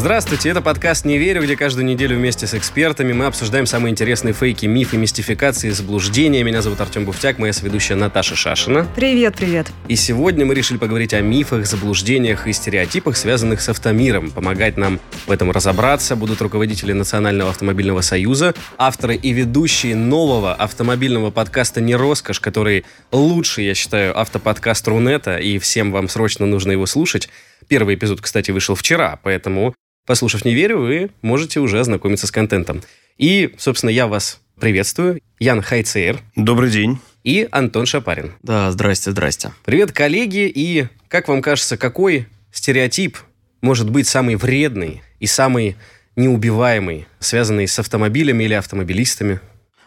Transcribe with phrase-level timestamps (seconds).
[0.00, 4.32] Здравствуйте, это подкаст «Не верю», где каждую неделю вместе с экспертами мы обсуждаем самые интересные
[4.32, 6.42] фейки, мифы, мистификации, заблуждения.
[6.42, 8.86] Меня зовут Артем Буфтяк, моя соведущая Наташа Шашина.
[8.96, 9.70] Привет, привет.
[9.88, 14.30] И сегодня мы решили поговорить о мифах, заблуждениях и стереотипах, связанных с автомиром.
[14.30, 21.30] Помогать нам в этом разобраться будут руководители Национального автомобильного союза, авторы и ведущие нового автомобильного
[21.30, 26.86] подкаста «Не роскошь», который лучший, я считаю, автоподкаст Рунета, и всем вам срочно нужно его
[26.86, 27.28] слушать.
[27.68, 29.74] Первый эпизод, кстати, вышел вчера, поэтому
[30.10, 32.82] Послушав «Не верю», вы можете уже ознакомиться с контентом.
[33.16, 35.20] И, собственно, я вас приветствую.
[35.38, 36.18] Ян Хайцейр.
[36.34, 36.98] Добрый день.
[37.22, 38.32] И Антон Шапарин.
[38.42, 39.52] Да, здрасте, здрасте.
[39.64, 40.50] Привет, коллеги.
[40.52, 43.18] И как вам кажется, какой стереотип
[43.60, 45.76] может быть самый вредный и самый
[46.16, 49.38] неубиваемый, связанный с автомобилями или автомобилистами?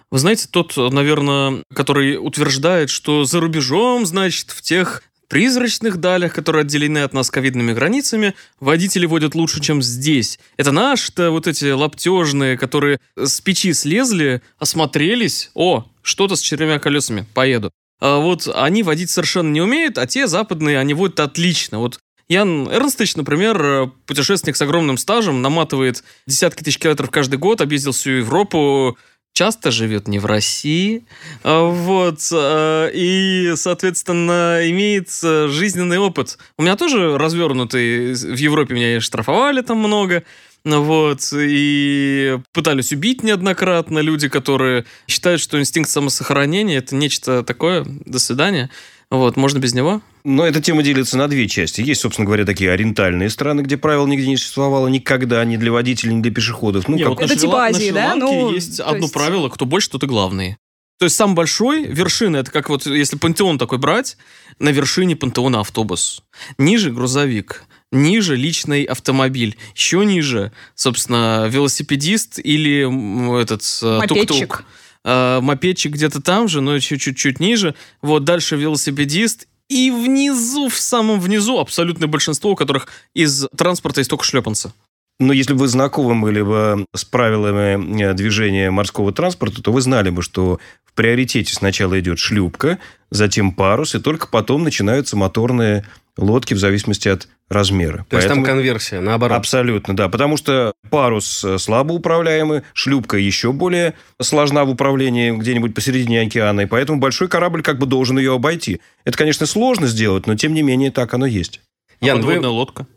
[0.10, 5.04] Вы знаете, тот, наверное, который утверждает, что за рубежом, значит, в тех
[5.34, 10.38] призрачных далях, которые отделены от нас ковидными границами, водители водят лучше, чем здесь.
[10.58, 15.50] Это наши-то вот эти лаптежные, которые с печи слезли, осмотрелись.
[15.56, 17.72] О, что-то с четырьмя колесами, поеду.
[18.00, 21.80] А вот они водить совершенно не умеют, а те западные, они водят отлично.
[21.80, 27.92] Вот Ян Эрнстович, например, путешественник с огромным стажем, наматывает десятки тысяч километров каждый год, объездил
[27.92, 29.00] всю Европу,
[29.34, 31.06] часто живет не в России,
[31.44, 36.38] а, вот, а, и, соответственно, имеет а, жизненный опыт.
[36.58, 40.24] У меня тоже развернутый, в Европе меня штрафовали там много,
[40.64, 48.20] вот, и пытались убить неоднократно люди, которые считают, что инстинкт самосохранения– это нечто такое, до
[48.20, 48.70] свидания.
[49.14, 50.02] Вот, можно без него?
[50.24, 51.82] Но эта тема делится на две части.
[51.82, 56.16] Есть, собственно говоря, такие ориентальные страны, где правил нигде не существовало никогда, ни для водителей,
[56.16, 56.88] ни для пешеходов.
[56.88, 57.20] Ну, Нет, как...
[57.20, 58.16] вот это типа Азии, да?
[58.16, 59.14] Ну, есть одно есть...
[59.14, 60.58] правило, кто больше, тот и главный.
[60.98, 64.18] То есть самый большой вершина, это как вот если пантеон такой брать,
[64.58, 66.24] на вершине пантеона автобус.
[66.58, 74.66] Ниже грузовик, ниже личный автомобиль, еще ниже, собственно, велосипедист или этот э, тук-тук
[75.04, 77.76] э, мопедчик где-то там же, но чуть-чуть ниже.
[78.02, 79.48] Вот дальше велосипедист.
[79.70, 84.74] И внизу, в самом внизу, абсолютное большинство, у которых из транспорта есть только шлепанцы.
[85.20, 89.82] Но если бы вы знакомы были бы с правилами э, движения морского транспорта, то вы
[89.82, 95.86] знали бы, что в приоритете сначала идет шлюпка, затем парус, и только потом начинаются моторные
[96.18, 98.00] лодки в зависимости от размера.
[98.00, 98.22] То Поэтому...
[98.22, 99.38] есть там конверсия, наоборот.
[99.38, 100.10] Абсолютно, да.
[100.10, 106.62] Потому что парус э, слабо управляемый, шлюпка еще более сложна в управлении где-нибудь посередине океана,
[106.62, 108.82] и поэтому большой корабль как бы должен ее обойти.
[109.06, 111.62] Это, конечно, сложно сделать, но тем не менее так оно есть.
[112.02, 112.56] А Ян, подводная вы...
[112.56, 112.88] лодка?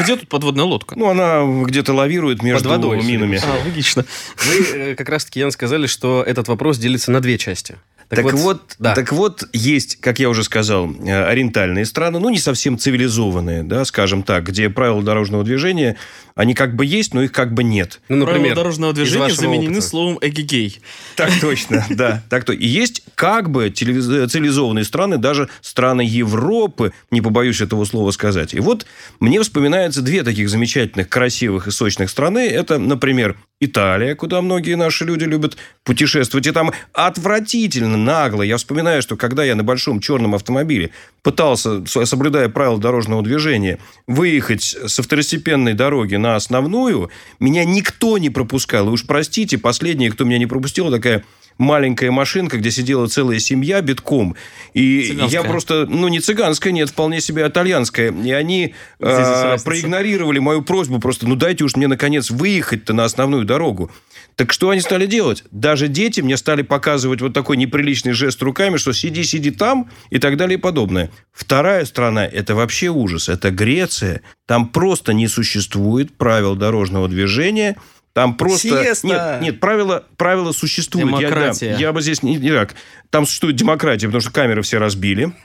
[0.00, 0.96] Где тут подводная лодка?
[0.96, 3.40] Ну, она где-то лавирует между Под водой, минами.
[3.42, 4.04] А, логично.
[4.46, 7.76] Вы э, как раз-таки, Ян, сказали, что этот вопрос делится на две части.
[8.08, 8.94] Так, так вот, вот, да.
[8.94, 13.84] так вот, есть, как я уже сказал, э, ориентальные страны, ну, не совсем цивилизованные, да,
[13.84, 15.96] скажем так, где правила дорожного движения,
[16.34, 18.00] они как бы есть, но их как бы нет.
[18.08, 19.86] Ну, например, правила дорожного движения заменены опыта.
[19.86, 20.80] словом эгигей.
[21.16, 22.22] Так точно, да.
[22.30, 22.54] Так то.
[22.54, 28.54] И есть как бы цивилизованные страны, даже страны Европы, не побоюсь этого слова сказать.
[28.54, 28.86] И вот
[29.20, 32.48] мне вспоминаются две таких замечательных, красивых и сочных страны.
[32.48, 38.42] Это, например, Италия, куда многие наши люди любят путешествовать, и там отвратительно, нагло.
[38.42, 40.90] Я вспоминаю, что когда я на большом черном автомобиле
[41.22, 47.10] пытался, соблюдая правила дорожного движения, выехать со второстепенной дороги на основную,
[47.40, 48.88] меня никто не пропускал.
[48.88, 51.24] И уж простите, последнее, кто меня не пропустил, такая
[51.58, 54.36] маленькая машинка, где сидела целая семья битком.
[54.74, 55.42] И цыганская.
[55.42, 58.12] я просто, ну, не цыганская, нет, вполне себе итальянская.
[58.12, 63.44] И они э, проигнорировали мою просьбу просто, ну, дайте уж мне, наконец, выехать-то на основную
[63.44, 63.90] дорогу.
[64.36, 65.42] Так что они стали делать?
[65.50, 70.20] Даже дети мне стали показывать вот такой неприличный жест руками, что сиди, сиди там и
[70.20, 71.10] так далее и подобное.
[71.32, 73.28] Вторая страна– это вообще ужас.
[73.28, 74.20] Это Греция.
[74.46, 77.76] Там просто не существует правил дорожного движения–
[78.12, 78.68] там просто...
[78.68, 79.06] Сиеста.
[79.06, 81.08] Нет, нет правила, правила существуют.
[81.08, 81.66] Демократия.
[81.66, 82.74] Я, да, я бы здесь не, не так.
[83.10, 85.32] Там существует демократия, потому что камеры все разбили.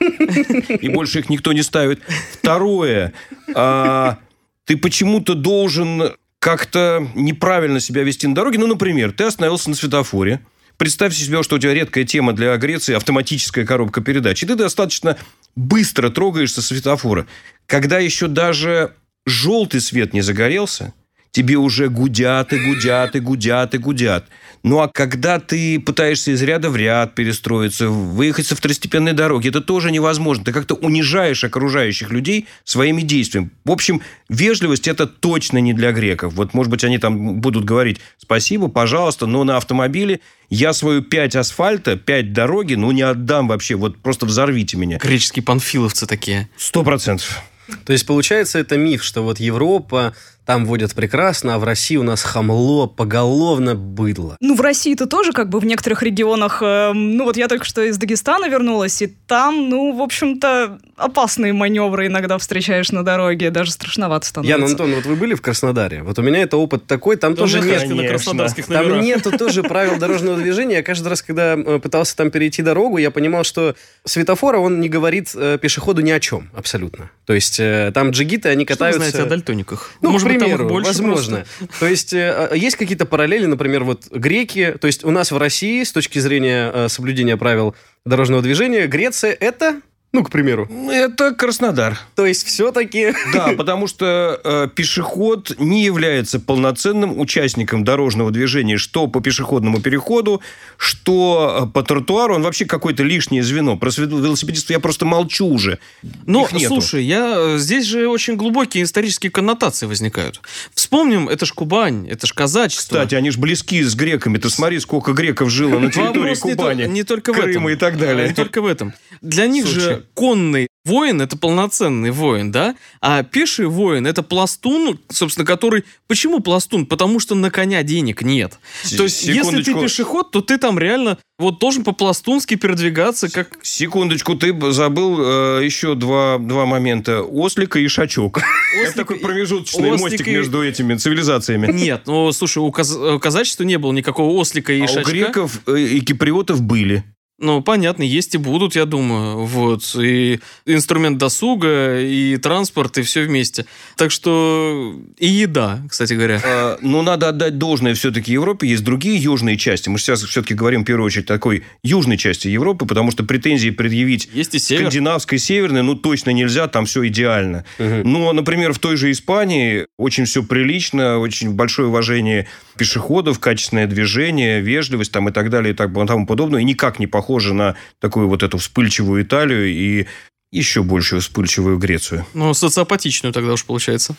[0.80, 2.00] И больше их никто не ставит.
[2.32, 3.12] Второе.
[3.54, 4.18] А,
[4.64, 8.58] ты почему-то должен как-то неправильно себя вести на дороге.
[8.58, 10.40] Ну, например, ты остановился на светофоре.
[10.76, 14.42] Представь себе, что у тебя редкая тема для Греции– автоматическая коробка передач.
[14.42, 15.16] И ты достаточно
[15.54, 17.28] быстро трогаешься с светофора.
[17.66, 18.94] Когда еще даже
[19.24, 20.92] желтый свет не загорелся–
[21.34, 24.26] тебе уже гудят и гудят и гудят и гудят.
[24.62, 29.60] Ну а когда ты пытаешься из ряда в ряд перестроиться, выехать со второстепенной дороги, это
[29.60, 30.44] тоже невозможно.
[30.44, 33.50] Ты как-то унижаешь окружающих людей своими действиями.
[33.64, 36.34] В общем, вежливость это точно не для греков.
[36.34, 40.20] Вот, может быть, они там будут говорить спасибо, пожалуйста, но на автомобиле
[40.50, 43.74] я свою пять асфальта, пять дороги, ну, не отдам вообще.
[43.74, 44.98] Вот просто взорвите меня.
[44.98, 46.48] Греческие панфиловцы такие.
[46.56, 47.42] Сто процентов.
[47.84, 50.14] То есть, получается, это миф, что вот Европа,
[50.46, 54.36] там водят прекрасно, а в России у нас хамло, поголовно быдло.
[54.40, 56.62] Ну, в России-то тоже как бы в некоторых регионах...
[56.62, 61.52] э, ну, вот я только что из Дагестана вернулась, и там, ну, в общем-то, опасные
[61.52, 64.58] маневры иногда встречаешь на дороге, даже страшновато становится.
[64.58, 66.02] Ян, Антон, вот вы были в Краснодаре?
[66.02, 67.88] Вот у меня это опыт такой, там тоже Тоже нет...
[67.88, 69.02] нет на краснодарских Там номерах.
[69.04, 70.76] нету тоже правил дорожного движения.
[70.76, 73.74] Я каждый раз, когда э, пытался там перейти дорогу, я понимал, что
[74.04, 77.10] светофора он не говорит э, пешеходу ни о чем абсолютно.
[77.26, 78.98] То есть э, там джигиты, они Что вы катаются...
[79.00, 79.90] знаете о дальтониках?
[80.00, 81.44] Ну, Может примеру, больше возможно.
[81.80, 85.36] То есть э, а, есть какие-то параллели, например, вот греки, то есть у нас в
[85.36, 89.80] России с точки зрения э, соблюдения правил дорожного движения, Греция это,
[90.14, 91.98] ну, к примеру, Это Краснодар.
[92.14, 93.12] то есть все-таки...
[93.34, 100.40] Да, потому что э, пешеход не является полноценным участником дорожного движения, что по пешеходному переходу,
[100.78, 102.36] что э, по тротуару.
[102.36, 103.76] Он вообще какое-то лишнее звено.
[103.76, 105.78] Про велосипедистов я просто молчу уже.
[106.26, 106.74] Но, Их нету.
[106.74, 110.40] слушай, я, э, здесь же очень глубокие исторические коннотации возникают.
[110.74, 112.94] Вспомним, это ж Кубань, это ж казачество.
[112.98, 114.38] Кстати, они же близки с греками.
[114.38, 116.82] Ты смотри, сколько греков жило на территории Вопрос не, то- Кубани.
[116.84, 117.68] не только в Крыма этом.
[117.70, 118.28] и так далее.
[118.28, 118.92] Не только в этом.
[119.20, 119.80] Для них Слушай.
[119.80, 122.76] же конный воин это полноценный воин, да?
[123.00, 125.84] А пеший воин это пластун, собственно, который...
[126.08, 126.84] Почему пластун?
[126.84, 128.58] Потому что на коня денег нет.
[128.82, 129.80] С- То есть, если ты секундочку.
[129.80, 133.58] пешеход, то ты там реально вот должен по-пластунски передвигаться, как...
[133.62, 137.22] Секундочку, ты забыл э, еще два, два момента.
[137.22, 138.40] Ослика и шачок.
[138.82, 141.72] Это такой промежуточный ослик мостик и- между этими цивилизациями.
[141.72, 145.10] Нет, ну, слушай, у каз- у казачества не было никакого ослика и А у шачка.
[145.10, 147.04] греков э, и киприотов были.
[147.40, 149.44] Ну, понятно, есть и будут, я думаю.
[149.44, 149.82] Вот.
[150.00, 153.66] И инструмент досуга, и транспорт, и все вместе.
[153.96, 154.94] Так что...
[155.18, 156.40] И еда, кстати говоря.
[156.44, 158.68] А, Но надо отдать должное все-таки Европе.
[158.68, 159.88] Есть другие южные части.
[159.88, 163.70] Мы сейчас все-таки говорим в первую очередь о такой южной части Европы, потому что претензии
[163.70, 164.82] предъявить Есть и север.
[164.82, 167.64] скандинавской, северной, ну, точно нельзя, там все идеально.
[167.78, 172.46] Но, например, в той же Испании очень все прилично, очень большое уважение
[172.78, 176.60] пешеходов, качественное движение, вежливость там и так далее и так тому подобное.
[176.60, 177.23] И никак не похоже
[177.54, 180.06] на такую вот эту вспыльчивую Италию и
[180.52, 182.26] еще большую вспыльчивую Грецию.
[182.32, 184.14] Ну, социопатичную тогда уж получается.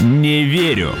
[0.00, 0.94] Не верю.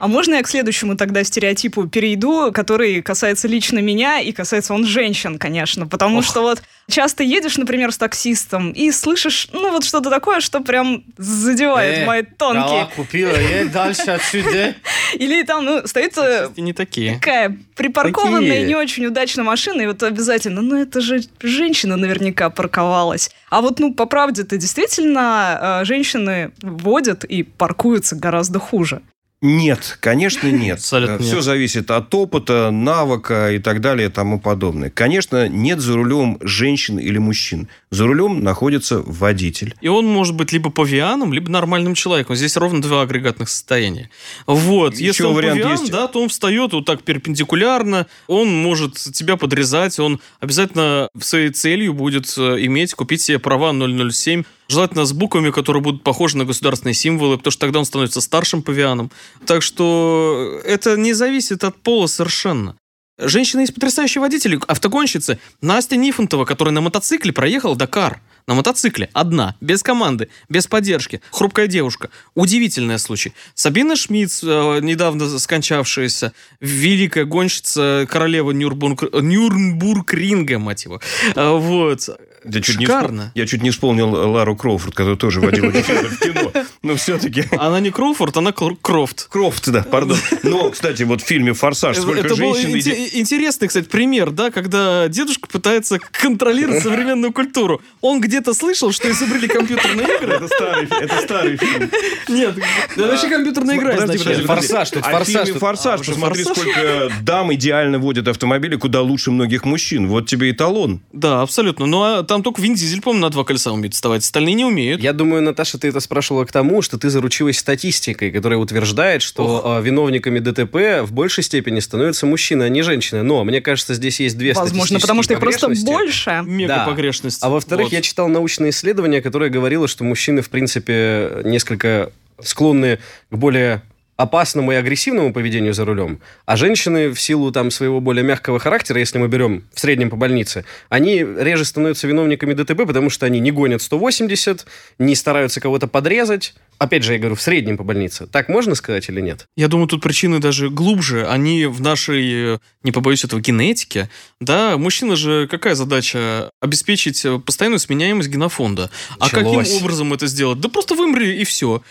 [0.00, 4.86] А можно я к следующему тогда стереотипу перейду, который касается лично меня и касается он
[4.86, 5.86] женщин, конечно.
[5.86, 10.60] Потому что вот часто едешь, например, с таксистом и слышишь, ну, вот что-то такое, что
[10.60, 12.88] прям задевает Э, мои тонкие.
[12.96, 14.74] купила, едь дальше отсюда.
[15.14, 17.14] Или там, ну, стоит э, не такие.
[17.14, 18.66] такая припаркованная Такие.
[18.66, 23.30] не очень удачно машина, и вот обязательно, ну это же женщина наверняка парковалась.
[23.50, 29.02] А вот, ну, по правде-то действительно э, женщины водят и паркуются гораздо хуже.
[29.42, 30.78] Нет, конечно, нет.
[30.78, 31.44] Абсолютно Все нет.
[31.44, 34.90] зависит от опыта, навыка и так далее и тому подобное.
[34.90, 37.68] Конечно, нет за рулем женщин или мужчин.
[37.90, 39.74] За рулем находится водитель.
[39.80, 42.36] И он может быть либо павианом, либо нормальным человеком.
[42.36, 44.10] Здесь ровно два агрегатных состояния.
[44.46, 44.94] Вот.
[44.94, 45.90] Еще Если он вариант павиан, есть.
[45.90, 51.94] да, то он встает вот так перпендикулярно, он может тебя подрезать, он обязательно своей целью
[51.94, 56.94] будет э, иметь, купить себе права 007, желательно с буквами, которые будут похожи на государственные
[56.94, 59.10] символы, потому что тогда он становится старшим павианом.
[59.46, 62.76] Так что это не зависит от пола совершенно.
[63.18, 65.38] Женщина есть потрясающий водитель, автогонщица.
[65.60, 68.20] Настя Нифонтова, которая на мотоцикле проехала Дакар.
[68.46, 69.10] На мотоцикле.
[69.12, 69.54] Одна.
[69.60, 70.28] Без команды.
[70.48, 71.20] Без поддержки.
[71.30, 72.08] Хрупкая девушка.
[72.34, 73.34] Удивительный случай.
[73.54, 81.00] Сабина Шмидц, э, недавно скончавшаяся, великая гонщица, королева Нюрнбург, Нюрнбург-ринга, мать его.
[81.36, 82.08] Э, Вот.
[82.44, 83.22] Я чуть, не Шикарно.
[83.22, 86.52] вспом- я чуть не вспомнил Лару Кроуфорд, которая тоже водила в кино.
[86.82, 87.44] Но все-таки...
[87.52, 89.28] Она не Кроуфорд, она Кр- Крофт.
[89.30, 90.16] Крофт, да, пардон.
[90.42, 92.74] Но, кстати, вот в фильме «Форсаж» сколько Это был женщин...
[92.76, 97.82] иде- интересный, кстати, пример, да, когда дедушка пытается контролировать современную культуру.
[98.00, 100.32] Он где-то слышал, что изобрели компьютерные игры.
[100.34, 101.90] Это старый, это старый фильм.
[102.28, 102.54] Нет,
[102.96, 104.46] это вообще компьютерная игра изначально.
[104.46, 109.64] Форсаж, тут А форсаж, «Форсаж», а, посмотри, сколько дам идеально водят автомобили, куда лучше многих
[109.64, 110.08] мужчин.
[110.08, 111.00] Вот тебе эталон.
[111.12, 111.84] Да, абсолютно.
[111.86, 115.02] Ну, а там только Вин Дизель, по-моему, на два колеса умеет вставать, остальные не умеют.
[115.02, 119.62] Я думаю, Наташа, ты это спрашивала к тому, что ты заручилась статистикой, которая утверждает, что
[119.64, 123.24] а, виновниками ДТП в большей степени становятся мужчины, а не женщины.
[123.24, 126.44] Но мне кажется, здесь есть две Возможно, потому что их просто больше.
[126.46, 126.84] Мега Да.
[126.86, 127.42] погрешность.
[127.42, 127.92] А во-вторых, Вот.
[127.92, 133.82] я читал научное исследование, которое говорило, что мужчины, в принципе, несколько склонны к более
[134.20, 138.98] опасному и агрессивному поведению за рулем, а женщины в силу там своего более мягкого характера,
[138.98, 143.40] если мы берем в среднем по больнице, они реже становятся виновниками ДТП, потому что они
[143.40, 144.66] не гонят 180,
[144.98, 146.54] не стараются кого-то подрезать.
[146.80, 148.26] Опять же, я говорю, в среднем по больнице.
[148.26, 149.46] Так можно сказать или нет?
[149.54, 151.28] Я думаю, тут причины даже глубже.
[151.28, 154.08] Они в нашей, э, не побоюсь этого, генетике.
[154.40, 156.50] Да, мужчина же какая задача?
[156.58, 158.90] Обеспечить э, постоянную сменяемость генофонда.
[159.18, 159.82] А каким Началось.
[159.82, 160.58] образом это сделать?
[160.60, 161.82] Да просто вымри и все.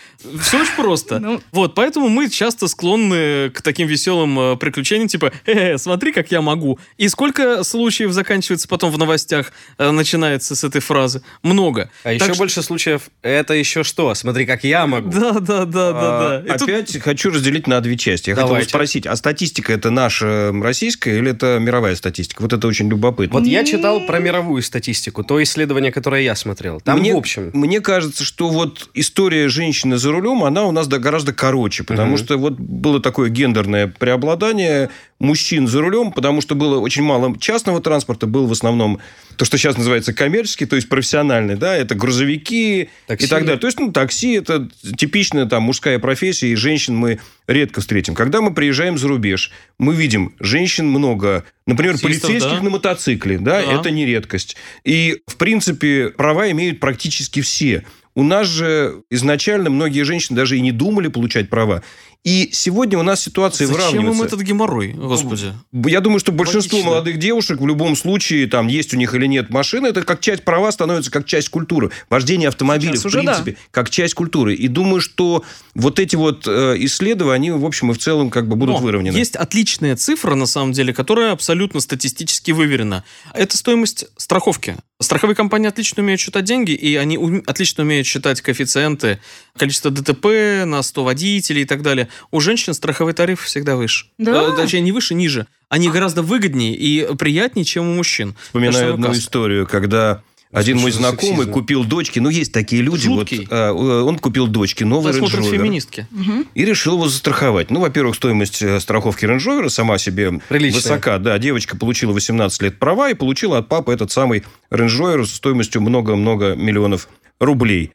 [0.42, 1.20] Все очень просто.
[1.30, 1.40] Ну.
[1.52, 6.40] Вот, поэтому мы часто склонны к таким веселым э, приключениям, типа, э, смотри, как я
[6.40, 6.80] могу.
[6.96, 11.22] И сколько случаев заканчивается потом в новостях, э, начинается с этой фразы?
[11.44, 11.90] Много.
[12.02, 14.12] А еще больше случаев, это еще что?
[14.14, 15.10] Смотри, как я могу.
[15.10, 16.58] Да, да, да, да, А, да.
[16.58, 18.30] Тут- Опять хочу разделить на две части.
[18.30, 18.66] Я Давайте.
[18.66, 22.42] хотел спросить, а статистика это наша российская или это мировая статистика?
[22.42, 23.38] Вот это очень любопытно.
[23.38, 26.80] Вот я читал про мировую статистику, то исследование, которое я смотрел.
[26.80, 30.86] Там, мне, в общем, Мне кажется, что вот история женщины за рулем, она у нас
[30.86, 36.54] да, гораздо короче, потому что вот было такое гендерное преобладание мужчин за рулем, потому что
[36.54, 39.00] было очень мало частного транспорта, был в основном
[39.36, 43.26] то, что сейчас называется коммерческий, то есть профессиональный, да, это грузовики Такси.
[43.26, 43.60] и так далее.
[43.60, 48.14] То есть, ну, такси– это типичная там мужская профессия, и женщин мы редко встретим.
[48.14, 52.64] Когда мы приезжаем за рубеж, мы видим женщин много, например, Таксистов, полицейских да.
[52.64, 53.80] на мотоцикле, да, Да.
[53.80, 54.56] это не редкость.
[54.84, 57.84] И, в принципе, права имеют практически все.
[58.14, 61.82] У нас же изначально многие женщины даже и не думали получать права.
[62.22, 64.24] И сегодня у нас ситуация Зачем им выравнивается.
[64.26, 65.54] этот геморрой, господи?
[65.72, 66.90] Я думаю, что большинство Логично.
[66.90, 70.44] молодых девушек в любом случае, там, есть у них или нет машины, это как часть
[70.44, 71.90] права становится как часть культуры.
[72.10, 73.32] Вождение автомобиля, Сейчас в уже да.
[73.32, 74.54] принципе, как часть культуры.
[74.54, 78.48] И думаю, что вот эти вот э, исследования, они, в общем и в целом, как
[78.48, 79.16] бы будут Но выровнены.
[79.16, 83.02] Есть отличная цифра, на самом деле, которая абсолютно статистически выверена.
[83.32, 84.76] Это стоимость страховки.
[85.00, 89.20] Страховые компании отлично умеют считать деньги, и они ум- отлично умеют считать коэффициенты,
[89.56, 92.08] количество ДТП на 100 водителей и так далее.
[92.30, 94.06] У женщин страховой тариф всегда выше.
[94.18, 94.52] Да?
[94.52, 95.46] Э, Точнее, не выше, ниже.
[95.68, 98.34] Они гораздо выгоднее и приятнее, чем у мужчин.
[98.42, 99.20] Вспоминаю одну касса.
[99.20, 101.52] историю, когда один мой знакомый сексизм?
[101.52, 103.40] купил дочке, ну, есть такие люди, Жуткий.
[103.40, 106.08] вот, а, э, он купил дочке новый Rover феминистки.
[106.54, 107.70] и решил его застраховать.
[107.70, 110.82] Ну, во-первых, стоимость э, страховки Range Rover сама себе Приличная.
[110.82, 111.18] высока.
[111.18, 114.42] Да, девочка получила 18 лет права и получила от папы этот самый
[114.72, 117.92] Range Rover со стоимостью много-много миллионов рублей.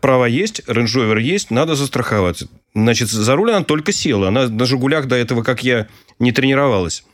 [0.00, 2.48] Права есть, Rover есть, надо застраховаться.
[2.74, 4.28] Значит, за руль она только села.
[4.28, 7.04] Она на «Жигулях» до этого, как я, не тренировалась.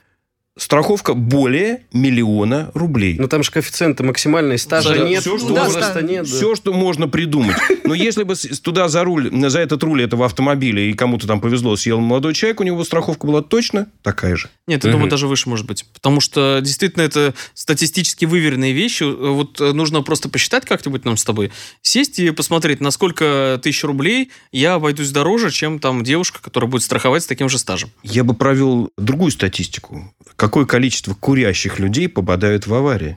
[0.56, 3.16] Страховка более миллиона рублей.
[3.18, 6.06] ну там же коэффициенты максимальные, стажа Да, нет, всё, что возраста можно.
[6.06, 6.30] нет.
[6.30, 6.36] да.
[6.36, 7.56] Все, что можно придумать.
[7.84, 11.74] Но если бы туда за руль, за этот руль этого автомобиля и кому-то там повезло,
[11.74, 14.48] съел молодой человек, у него страховка была точно такая же.
[14.68, 15.84] Нет, я думаю, даже выше может быть.
[15.92, 19.02] Потому что действительно это статистически выверенные вещи.
[19.02, 21.50] Вот э, нужно просто посчитать как-нибудь нам с тобой,
[21.82, 26.82] сесть и посмотреть, на сколько тысяч рублей я обойдусь дороже, чем там девушка, которая будет
[26.82, 27.90] страховать с таким же стажем.
[28.04, 30.14] Я бы провел другую статистику.
[30.44, 33.16] Какое количество курящих людей попадают в аварии?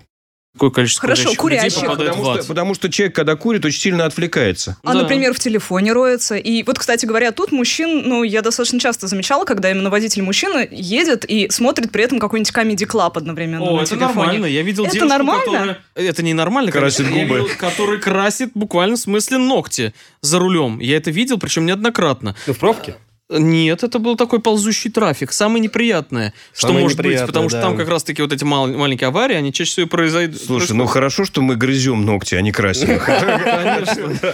[0.53, 1.81] Какое количество Хорошо, курящих людей курящих.
[1.81, 4.77] попадает Потому в что, потому что человек, когда курит, очень сильно отвлекается.
[4.83, 5.01] А, Да.
[5.01, 6.35] например, в телефоне роется.
[6.37, 10.65] И вот, кстати говоря, тут мужчин, ну, я достаточно часто замечала, когда именно водитель мужчина
[10.71, 14.07] едет и смотрит при этом какой-нибудь комедий клаб одновременно О, на это телефоне.
[14.15, 14.45] нормально.
[14.45, 15.45] Я видел Это девушку, нормально?
[15.45, 15.77] которая...
[15.95, 17.15] Это не нормально, Красит конечно.
[17.19, 17.39] Я губы.
[17.41, 20.79] видел, который красит буквально в смысле ногти за рулем.
[20.79, 22.35] Я это видел, причем неоднократно.
[22.47, 22.95] Ну, в пробке?
[23.29, 25.33] Нет, это был такой ползущий трафик.
[25.33, 27.63] Самое неприятное, что Самое может быть, неприятное, потому что да.
[27.63, 30.41] там как раз-таки вот эти мал- маленькие аварии, они чаще всего и произойдут.
[30.41, 33.05] Слушай, ну хорошо, что мы грызем ногти, а не красим их.
[33.05, 34.33] Конечно.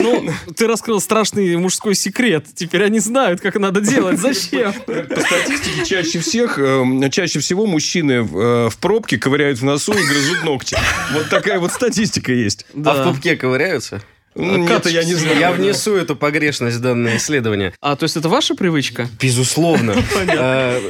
[0.00, 2.46] Ну, ты раскрыл страшный мужской секрет.
[2.54, 4.18] Теперь они знают, как надо делать.
[4.18, 4.72] Зачем?
[4.72, 10.04] По статистике, чаще всех, э, чаще всего мужчины в, э, пробке ковыряют в носу и
[10.04, 10.76] грызут ногти.
[11.12, 12.66] Вот такая вот статистика есть.
[12.84, 14.02] А в пупке ковыряются?
[14.34, 15.38] Это я не знаю.
[15.38, 17.72] Я внесу эту погрешность в данное исследование.
[17.80, 19.08] А, то есть это ваша привычка?
[19.20, 19.94] Безусловно.
[20.36, 20.80] Э,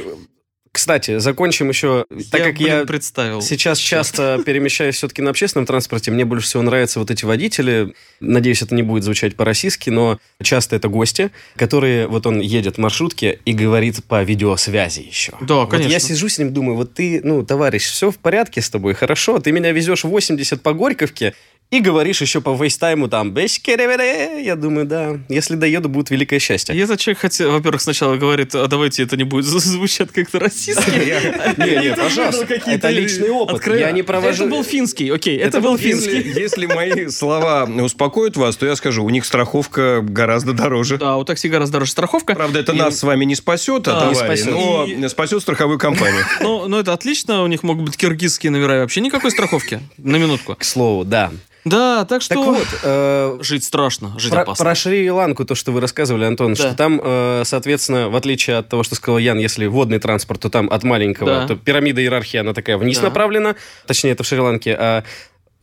[0.71, 3.41] Кстати, закончим еще, так как блин, я представил.
[3.41, 6.11] Сейчас часто перемещаюсь все-таки на общественном транспорте.
[6.11, 7.93] Мне больше всего нравятся вот эти водители.
[8.19, 12.07] Надеюсь, это не будет звучать по-российски, но часто это гости, которые...
[12.07, 15.33] Вот он едет в маршрутке и говорит по видеосвязи еще.
[15.41, 15.91] Да, Вот конечно.
[15.91, 19.39] я сижу с ним, думаю, вот ты, ну, товарищ, все в порядке с тобой, хорошо?
[19.39, 21.35] Ты меня везешь 80 по Горьковке,
[21.71, 26.75] и говоришь еще по фейстайму там я думаю, да, если доеду, будет великое счастье.
[26.75, 30.89] И этот человек, хотел, во-первых, сначала говорит, а давайте это не будет звучать как-то российски.
[31.57, 32.45] Не, не, пожалуйста.
[32.65, 33.65] Это личный опыт.
[33.67, 34.43] Я не провожу...
[34.43, 36.21] Это был финский, окей, это был финский.
[36.39, 40.97] Если, мои слова успокоят вас, то я скажу, у них страховка гораздо дороже.
[40.97, 42.35] Да, у такси гораздо дороже страховка.
[42.35, 44.53] Правда, это нас с вами не спасет от аварии, спасет.
[44.97, 46.23] но спасет страховую компанию.
[46.41, 49.79] Ну, ну, это отлично, у них могут быть киргизские номера и вообще никакой страховки.
[49.97, 50.55] На минутку.
[50.55, 51.31] К слову, да.
[51.65, 52.35] Да, так что...
[52.35, 54.63] Так вот, э, Жить страшно, жить Про, опасно.
[54.63, 56.55] про Шри-Ланку, то, что вы рассказывали, Антон, Да.
[56.55, 60.49] что там, э, соответственно, в отличие от того, что сказал Ян, если водный транспорт, то
[60.49, 61.47] там от маленького, Да.
[61.47, 63.05] то пирамида иерархии, она такая вниз Да.
[63.05, 63.55] направлена,
[63.87, 65.03] точнее, это в Шри-Ланке, а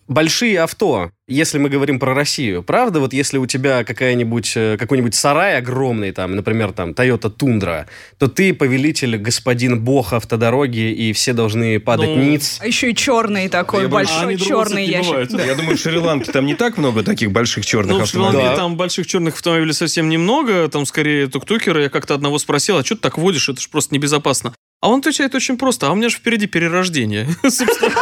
[0.08, 5.14] большие авто, если мы говорим про Россию, правда, вот если у тебя какая-нибудь, э, какой-нибудь
[5.14, 7.86] сарай огромный, там, например, там, Toyota Тундра,
[8.18, 12.58] то ты повелитель, господин бог автодороги, и все должны падать Ну, ниц.
[12.60, 15.30] А еще и черный такой, Я думаю, большой другого черный ящик.
[15.30, 15.44] Да.
[15.44, 18.56] Я думаю, в Шри-Ланке там не так много таких больших черных Ну, в Шри-Ланке автомобилей.
[18.56, 18.62] Да.
[18.62, 21.82] там больших черных автомобилей совсем немного, там скорее тук-тукеры.
[21.82, 24.52] Я как-то одного спросил, а что ты так водишь, это же просто небезопасно.
[24.80, 27.28] А он отвечает очень просто, а у меня же впереди перерождение.
[27.42, 27.92] Собственно.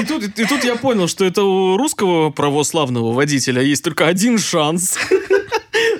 [0.00, 4.38] И тут, и тут я понял, что это у русского православного водителя есть только один
[4.38, 4.96] шанс.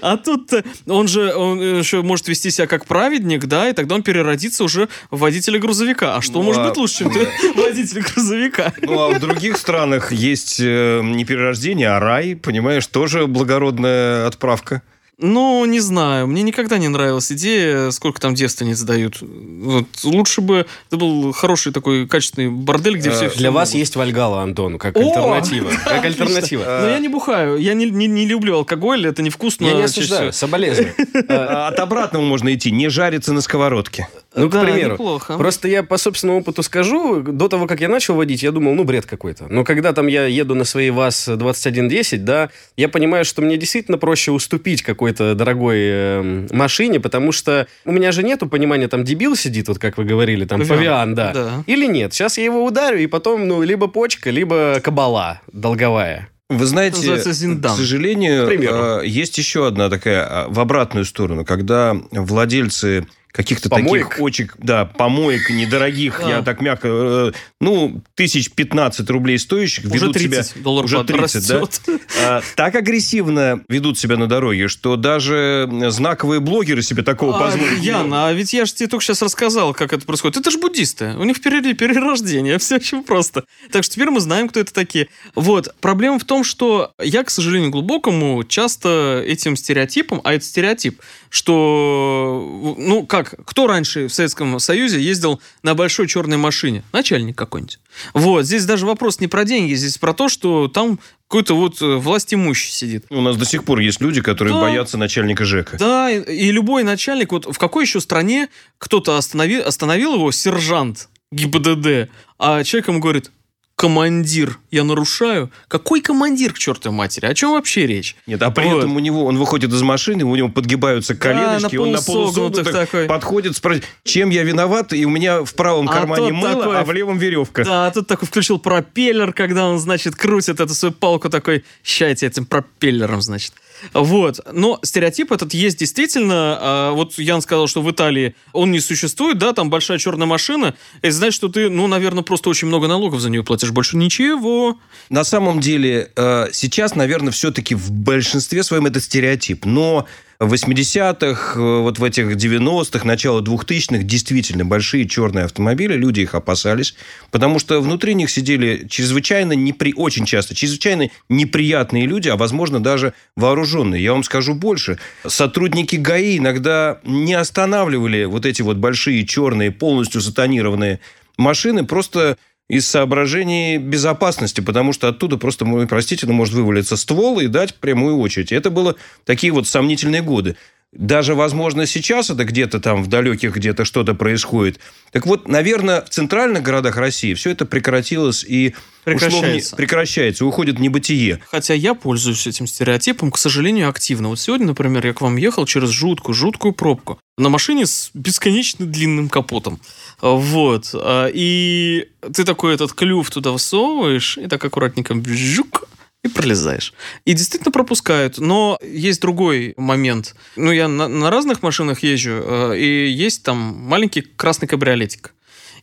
[0.00, 3.96] А тут э, он же он еще может вести себя как праведник, да, и тогда
[3.96, 6.16] он переродится уже в водителя грузовика.
[6.16, 7.08] А что Ну, может а- быть лучше, чем
[7.56, 8.72] водитель грузовика?
[8.82, 14.82] Ну, а в других странах есть э, не перерождение, а рай, понимаешь, тоже благородная отправка.
[15.20, 16.28] Ну, не знаю.
[16.28, 19.18] Мне никогда не нравилась идея, сколько там девственниц дают.
[19.20, 19.86] Вот.
[20.04, 23.30] Лучше бы это был хороший такой качественный бордель, где Э, все...
[23.30, 25.70] Для вас есть Вальгала, Антон, как альтернатива.
[25.84, 26.62] Как альтернатива.
[26.82, 27.56] Но я не бухаю.
[27.56, 27.86] Я не,
[28.26, 29.66] люблю алкоголь, это невкусно.
[29.66, 30.94] Я не осуждаю, соболезную.
[31.28, 34.08] А От обратного можно идти, не жариться на сковородке.
[34.38, 34.92] Ну, к Да, примеру.
[34.92, 35.36] неплохо.
[35.36, 38.84] Просто я по собственному опыту скажу, до того, как я начал водить, я думал, ну,
[38.84, 39.46] бред какой-то.
[39.48, 44.30] Но когда там я еду на своей ВАЗ-2110, да, я понимаю, что мне действительно проще
[44.32, 49.68] уступить какой-то дорогой э, машине, потому что у меня же нету понимания, там дебил сидит,
[49.68, 50.76] вот как вы говорили, там, Павиан.
[50.78, 51.32] павиан, да.
[51.32, 51.64] Да.
[51.66, 52.12] Или нет.
[52.14, 56.28] Сейчас я его ударю, и потом, ну, либо почка, либо кабала долговая.
[56.50, 59.00] Вы знаете, к сожалению, К примеру.
[59.02, 64.08] э, есть еще одна такая а, в обратную сторону, когда владельцы каких-то Помоек?
[64.08, 66.28] таких очень, да, помоек недорогих, А.
[66.28, 70.70] я так мягко, э, ну, тысяч 15 рублей стоящих, Уже ведут 30 себя...
[70.70, 71.60] уже 30, да?
[71.60, 71.80] растет.
[72.24, 77.80] а, так агрессивно ведут себя на дороге, что даже знаковые блогеры себе такого А, позволить
[77.80, 78.14] не Ян, могут.
[78.18, 80.38] а ведь я же тебе только сейчас рассказал, как это происходит.
[80.38, 81.14] Это же буддисты.
[81.18, 82.58] У них перерождение.
[82.58, 83.44] Все очень просто.
[83.70, 85.08] Так что теперь мы знаем, кто это такие.
[85.34, 85.74] Вот.
[85.80, 91.00] Проблема в том, что я, к сожалению, глубокому часто этим стереотипом, а это стереотип,
[91.30, 96.82] что, ну как, кто раньше в Советском Союзе ездил на большой черной машине?
[96.92, 97.78] Начальник какой-нибудь.
[98.14, 98.44] Вот.
[98.44, 102.32] Здесь даже вопрос не про деньги, здесь про то, что там какой-то вот э, власть
[102.32, 103.04] имущий сидит.
[103.10, 104.60] У нас до сих пор есть люди, которые Да.
[104.60, 105.76] боятся начальника ЖЭКа.
[105.78, 111.08] Да, и, и любой начальник, вот в какой еще стране кто-то остановил, остановил его, сержант
[111.30, 113.30] ГИБДД, а человек ему говорит,
[113.78, 115.52] командир, я нарушаю.
[115.68, 117.26] Какой командир, к чертовой матери?
[117.26, 118.16] О чем вообще речь?
[118.26, 118.78] Нет, а при Вот.
[118.78, 122.72] этом у него, он выходит из машины, у него подгибаются коленочки, на он на полусогнутых
[122.72, 123.06] такой.
[123.06, 126.84] подходит, спрашивает, чем я виноват, и у меня в правом А кармане мыло, такой- а
[126.84, 127.64] в левом веревка.
[127.64, 132.26] Да, а тут такой включил пропеллер, когда он, значит, крутит эту свою палку такой, щайте
[132.26, 133.52] этим пропеллером, значит.
[133.92, 134.40] Вот.
[134.52, 136.58] Но стереотип этот есть действительно.
[136.60, 140.74] А, Вот Ян сказал, что в Италии он не существует, да, там большая черная машина.
[141.02, 143.70] Это значит, что ты, ну, наверное, просто очень много налогов за нее платишь.
[143.70, 144.78] Больше ничего.
[145.10, 149.64] На самом деле, э, сейчас, наверное, все-таки в большинстве своем это стереотип.
[149.64, 150.06] Но
[150.40, 156.34] в 80-х, э, вот в этих 90-х, начало 2000-х действительно большие черные автомобили, люди их
[156.34, 156.94] опасались,
[157.32, 159.94] потому что внутри них сидели чрезвычайно, непри...
[159.96, 164.02] очень часто, чрезвычайно неприятные люди, а, возможно, даже вооруженные.
[164.02, 164.98] Я вам скажу больше.
[165.26, 171.00] Сотрудники ГАИ иногда не останавливали вот эти вот большие черные, полностью сатанированные
[171.36, 177.46] машины, просто из соображений безопасности, потому что оттуда просто, простите, но может вывалиться ствол и
[177.46, 178.52] дать прямую очередь.
[178.52, 180.56] Это было такие вот сомнительные годы.
[180.92, 184.80] Даже, возможно, сейчас это где-то там в далеких где-то что-то происходит.
[185.12, 188.70] Так вот, наверное, в центральных городах России все это прекратилось и
[189.04, 189.76] в не- Прекращается.
[189.76, 191.40] прекращается, уходит в небытие.
[191.50, 194.28] Хотя я пользуюсь этим стереотипом, к сожалению, активно.
[194.28, 197.18] Вот сегодня, например, я к вам ехал через жуткую, жуткую пробку.
[197.36, 199.80] На машине с бесконечно длинным капотом.
[200.22, 200.90] Вот.
[200.94, 205.86] А, И ты такой этот клюв туда всовываешь, и так аккуратненько жук,
[206.24, 206.92] и пролезаешь.
[207.24, 208.38] И действительно пропускают.
[208.38, 210.34] Но есть другой момент.
[210.56, 215.34] Ну, я на, на разных машинах езжу, э, и есть там маленький красный кабриолетик.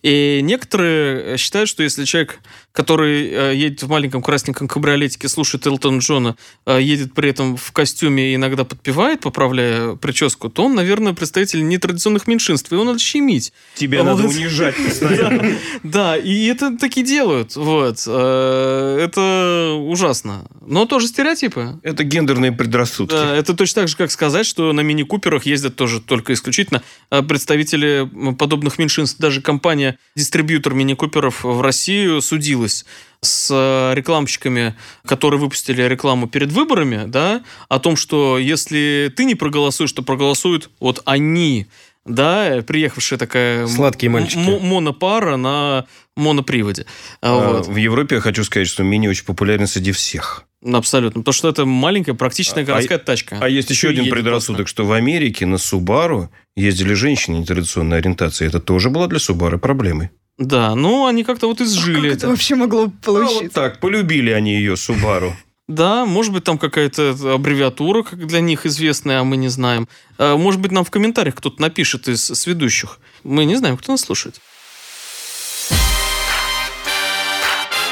[0.02, 2.40] И некоторые считают, что если человек,
[2.76, 6.36] который э, едет в маленьком красненьком кабриолетике, слушает Элтона Джона,
[6.66, 11.66] э, едет при этом в костюме и иногда подпевает, поправляя прическу, то он, наверное, представитель
[11.66, 13.54] нетрадиционных меньшинств, и его надо щемить.
[13.76, 14.18] Тебя Вот.
[14.18, 15.56] надо унижать постоянно.
[15.84, 17.56] Да, и это таки делают.
[17.56, 18.04] Вот.
[18.08, 20.46] Э, Это ужасно.
[20.66, 21.80] Но тоже стереотипы.
[21.82, 23.14] Это гендерные предрассудки.
[23.14, 28.10] Да, это точно так же, как сказать, что на мини-куперах ездят тоже только исключительно представители
[28.38, 29.20] подобных меньшинств.
[29.20, 32.22] Даже компания-дистрибьютор мини-куперов в Россию
[32.68, 32.86] судилась
[33.22, 34.76] с э, рекламщиками,
[35.06, 40.70] которые выпустили рекламу перед выборами, да, о том, что если ты не проголосуешь, то проголосуют
[40.80, 41.66] вот они,
[42.06, 44.38] да, приехавшая такая Сладкие мальчики.
[44.38, 46.86] монопара на моноприводе.
[47.22, 47.68] А, А, вот.
[47.68, 50.44] В Европе я хочу сказать, что мини очень популярен среди всех.
[50.64, 51.22] Абсолютно.
[51.22, 53.38] Потому что это маленькая практичная А- городская тачка.
[53.42, 58.48] А есть еще Ещё один предрассудок, что в Америке на Субару ездили женщины нетрадиционной ориентации.
[58.48, 60.10] Это тоже была для Субары проблемой.
[60.38, 62.28] Да, ну они как-то вот изжили Как это это.
[62.30, 63.50] вообще могло А вот получиться?
[63.54, 65.36] так, полюбили они ее, Субару.
[65.68, 69.88] Да, может быть, там какая-то аббревиатура как для них известная, а мы не знаем.
[70.20, 73.00] А, Может быть, нам в комментариях кто-то напишет из с ведущих.
[73.24, 74.40] Мы не знаем, кто нас слушает.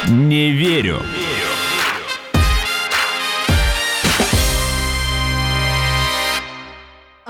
[0.09, 1.01] Не верю.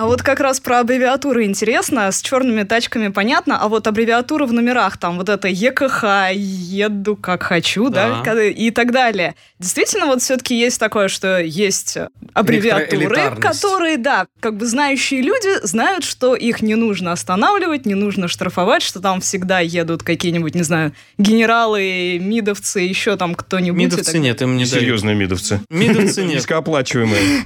[0.04, 2.12] А вот как раз про аббревиатуры интересно.
[2.12, 7.44] С черными тачками понятно, а вот аббревиатуры в номерах, там вот это ЕКХ, еду как
[7.44, 8.44] хочу, да, Да.
[8.44, 9.36] и так далее.
[9.60, 11.98] Действительно, вот все-таки есть такое, что есть
[12.34, 18.28] аббревиатуры, которые, да, как бы знающие люди знают, что их не нужно останавливать, не нужно
[18.28, 23.80] штрафовать, что там всегда едут какие-нибудь, не знаю, генералы, мидовцы, еще там кто-нибудь.
[23.80, 24.82] Мидовцы так нет, им не дают.
[24.82, 25.62] Серьезные мидовцы.
[25.70, 26.39] Мидовцы нет.
[26.39, 27.46] Низкооплачиваемые.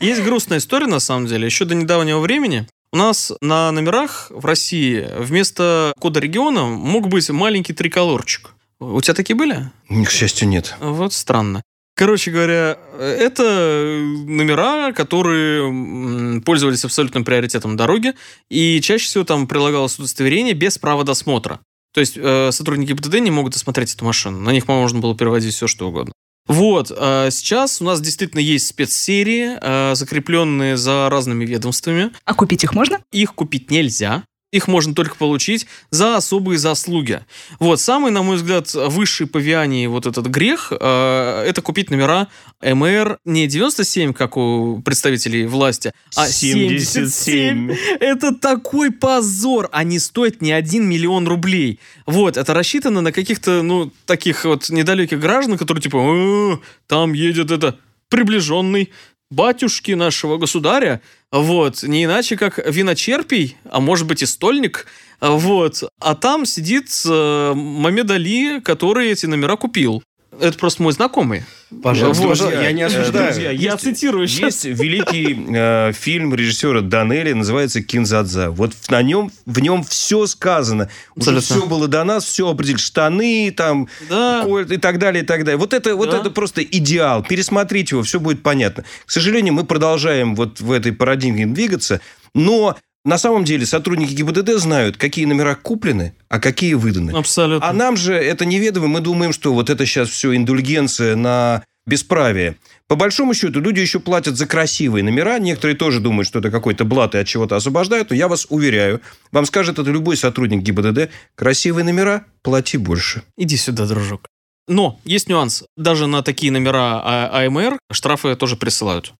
[0.00, 1.46] Есть грустная история, на самом деле.
[1.46, 7.28] Еще до недавнего времени у нас на номерах в России вместо кода региона мог быть
[7.30, 8.54] маленький триколорчик.
[8.78, 9.70] У тебя такие были?
[9.88, 10.76] К счастью, нет.
[10.80, 11.62] Вот странно.
[11.96, 18.14] Короче говоря, это номера, которые пользовались абсолютным приоритетом на дороге,
[18.50, 21.60] и чаще всего там прилагалось удостоверение без права досмотра.
[21.92, 24.40] То есть э, сотрудники ПТД не могут осмотреть эту машину.
[24.40, 26.12] На них можно было переводить все, что угодно.
[26.46, 32.10] Вот, а сейчас у нас действительно есть спецсерии, э, закрепленные за разными ведомствами.
[32.24, 33.00] А купить их можно?
[33.12, 34.24] Их купить нельзя.
[34.54, 37.20] Их можно только получить за особые заслуги.
[37.58, 42.28] Вот, самый, на мой взгляд, высший по Виании вот этот грех, э, это купить номера
[42.62, 47.74] МР не 97, как у представителей власти, а 77.
[47.98, 49.68] Это такой позор.
[49.72, 51.80] Они стоят не 1 миллион рублей.
[52.06, 57.50] Вот, это рассчитано на каких-то, ну, таких вот недалеких граждан, которые типа, «Э, там едет
[57.50, 57.76] это
[58.08, 58.92] приближенный
[59.30, 61.00] батюшки нашего государя,
[61.32, 64.86] вот, не иначе как виночерпий, а может быть и стольник,
[65.20, 70.02] вот, а там сидит э, Мамед Али, который эти номера купил.
[70.40, 71.42] Это просто мой знакомый.
[71.82, 73.32] Пожалуйста, Вот, пожалуйста, я не э, осуждаю.
[73.32, 74.64] друзья, Я есть- цитирую сейчас.
[74.64, 78.50] Есть великий э, фильм режиссера Данелли, называется «Кинзадза».
[78.50, 80.88] Вот на нем, в нем все сказано.
[81.16, 82.78] Уже все было до нас, все определили.
[82.78, 84.42] Штаны, там, Да.
[84.44, 85.58] кольт и так далее, и так далее.
[85.58, 86.18] Вот это, вот Да.
[86.18, 87.22] это просто идеал.
[87.22, 88.84] Пересмотрите его, все будет понятно.
[89.06, 92.00] К сожалению, мы продолжаем вот в этой парадигме двигаться,
[92.34, 97.10] но на самом деле сотрудники ГИБДД знают, какие номера куплены, а какие выданы.
[97.10, 97.68] Абсолютно.
[97.68, 102.56] А нам же это неведомо, мы думаем, что вот это сейчас все индульгенция на бесправие.
[102.88, 105.38] По большому счету, люди еще платят за красивые номера.
[105.38, 108.10] Некоторые тоже думают, что это какой-то блат и от чего-то освобождают.
[108.10, 109.00] Но я вас уверяю,
[109.32, 113.22] вам скажет это любой сотрудник ГИБДД, красивые номера, плати больше.
[113.36, 114.26] Иди сюда, дружок.
[114.66, 115.64] Но есть нюанс.
[115.76, 119.12] Даже на такие номера А- АМР штрафы тоже присылают.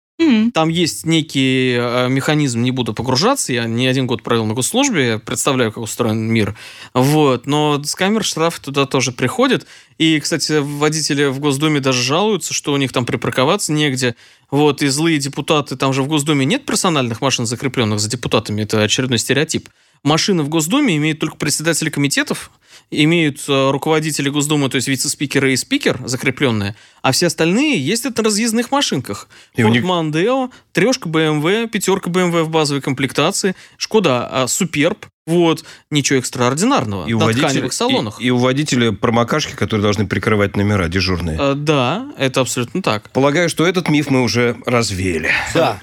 [0.55, 5.07] Там есть некий э, механизм, не буду погружаться, я не один год провел на госслужбе,
[5.07, 6.57] я представляю, как устроен мир.
[6.95, 9.67] Вот, но с камер штраф туда тоже приходят.
[9.99, 14.15] И, кстати, водители в Госдуме даже жалуются, что у них там припарковаться негде.
[14.53, 18.83] Вот, и злые депутаты, там же в Госдуме нет персональных машин, закрепленных за депутатами, это
[18.83, 19.69] очередной стереотип.
[20.05, 22.53] Машины в Госдуме имеют только председатели комитетов,
[23.03, 28.71] имеют руководители Госдумы, то есть вице-спикеры и спикер закрепленные, а все остальные ездят на разъездных
[28.71, 29.29] машинках.
[29.55, 35.65] И у них- Мондео, трешка BMW, пятерка BMW в базовой комплектации, Шкода а, Суперб, вот,
[35.91, 37.07] ничего экстраординарного.
[37.07, 38.21] И у, на водителя, тканевых салонах.
[38.21, 41.39] и, и у водителя промокашки, которые должны прикрывать номера дежурные.
[41.41, 43.09] Э, да, это абсолютно так.
[43.11, 45.31] Полагаю, что этот миф мы уже развеяли.
[45.55, 45.81] Да.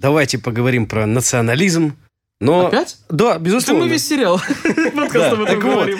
[0.00, 1.96] Давайте поговорим про национализм.
[2.42, 2.66] Но...
[2.66, 2.96] Опять?
[3.08, 3.84] Да, Это безусловно.
[3.84, 4.40] мы весь сериал
[4.96, 5.98] подкаст об этом Так вот, говорим.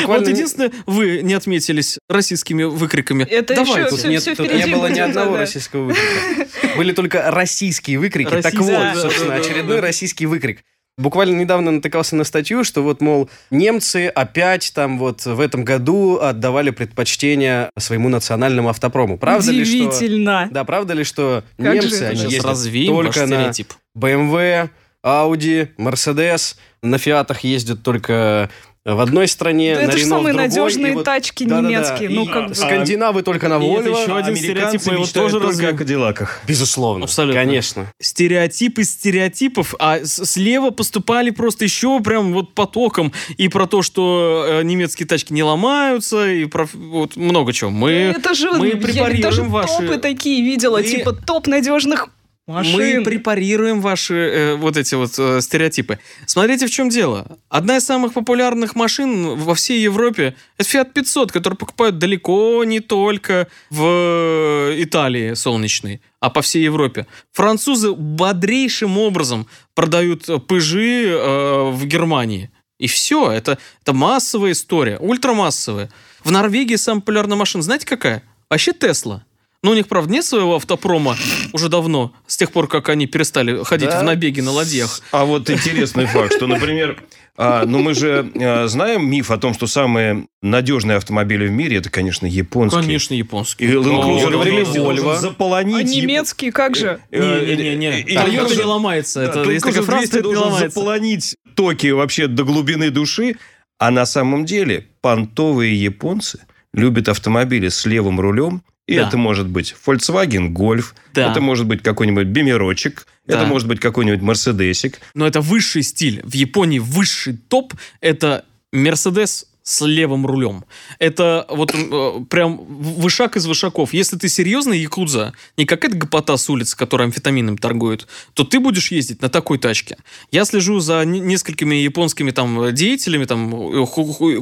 [0.00, 0.06] буквально...
[0.06, 3.24] Вот единственное, вы не отметились российскими выкриками.
[3.24, 5.40] Это Давай, еще тут всё- Нет, тут не было ни одного да.
[5.40, 6.46] российского выкрика.
[6.78, 8.30] Были только российские выкрики.
[8.40, 9.82] Так вот, да, собственно, да, да, очередной да.
[9.82, 10.62] российский выкрик.
[10.98, 16.18] Буквально недавно натыкался на статью, что вот, мол, немцы опять там вот в этом году
[16.18, 19.18] отдавали предпочтение своему национальному автопрому.
[19.18, 20.46] Правда ли, что...
[20.50, 22.08] Да, правда ли, что Как немцы, это?
[22.08, 23.52] они Сейчас ездят только на.
[23.94, 24.70] BMW,
[25.06, 28.50] Audi, Mercedes, на Фиатах ездят только
[28.84, 32.08] в одной стране, Да на это же самые другой, надежные и вот- тачки Да-да-да, немецкие.
[32.08, 32.54] Ну, и как бы...
[32.54, 34.00] Скандинавы только на И это Volvo.
[34.02, 36.40] еще один стереотип, мы его тоже только о Кадиллаках.
[36.46, 37.04] Безусловно.
[37.06, 37.40] Абсолютно.
[37.40, 37.92] Конечно.
[38.00, 44.62] стереотипы стереотипов, а слева поступали просто еще прям вот потоком и про то, что э,
[44.62, 47.70] немецкие тачки не ломаются, и про вот много чего.
[47.70, 52.08] Мы, это же, мы я препарируем даже ваши- топы такие видела, Мы- типа топ надежных
[52.46, 52.98] машин.
[52.98, 55.98] мы препарируем ваши э, вот эти вот э, стереотипы.
[56.26, 57.38] Смотрите, в чем дело.
[57.48, 62.80] Одна из самых популярных машин во всей Европе это Fiat 500, который покупают далеко не
[62.80, 67.06] только в э, Италии солнечной, а по всей Европе.
[67.32, 72.50] Французы бодрейшим образом продают пыжи э, в Германии.
[72.78, 75.90] И все, это, это массовая история, ультрамассовая.
[76.22, 78.22] В Норвегии самая популярная машина, знаете какая?
[78.50, 79.25] Вообще Тесла.
[79.66, 81.16] Ну, у них, правда, нет своего автопрома
[81.52, 83.98] уже давно, с тех пор, как они перестали ходить Да.
[84.00, 85.00] в набеги на ладьях.
[85.10, 87.02] А вот интересный факт, что, например,
[87.36, 91.78] а, ну мы же а, знаем миф о том, что самые надежные автомобили в мире
[91.78, 92.80] это, конечно, японские.
[92.80, 93.70] Конечно, И японские.
[93.72, 93.82] Land
[94.22, 94.76] Cruiser.
[94.76, 95.76] Volvo заполонить.
[95.78, 97.00] А немецкие как же?
[97.10, 99.26] э, Не-не-не, и- и Toyota не ломается.
[99.26, 100.68] Да, Это, есть такая фраза, 200 это не должен ломается.
[100.70, 103.34] заполонить Токио вообще до глубины души.
[103.80, 106.38] А на самом деле понтовые японцы
[106.72, 108.62] любят автомобили с левым рулем.
[108.86, 109.08] И Да.
[109.08, 111.30] это может быть Volkswagen Golf, Да.
[111.30, 113.38] это может быть какой-нибудь Бемерочек, Да.
[113.38, 115.00] это может быть какой-нибудь Мерседесик.
[115.14, 116.20] Но это высший стиль.
[116.24, 120.64] В Японии высший топ– это Мерседес с левым рулем.
[121.00, 123.92] Это вот э, прям вышак из вышаков.
[123.92, 128.92] Если ты серьезный якудза, не какая-то гопота с улицы, которая амфетамином торгует, то ты будешь
[128.92, 129.96] ездить на такой тачке.
[130.30, 133.86] Я слежу за не- несколькими японскими там деятелями там э,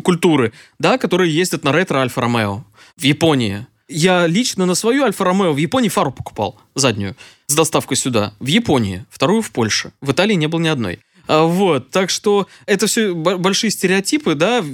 [0.03, 2.67] культуры, да, которые ездят на ретро Альфа Ромео
[2.99, 3.67] в Японии.
[3.97, 7.15] Я лично на свою Альфа Ромео в Японии фару покупал, заднюю,
[7.47, 8.35] с доставкой сюда.
[8.41, 9.93] В Японии, вторую в Польше.
[10.01, 10.99] В Италии не было ни одной.
[11.29, 14.65] А, Вот, так что это все большие стереотипы, да,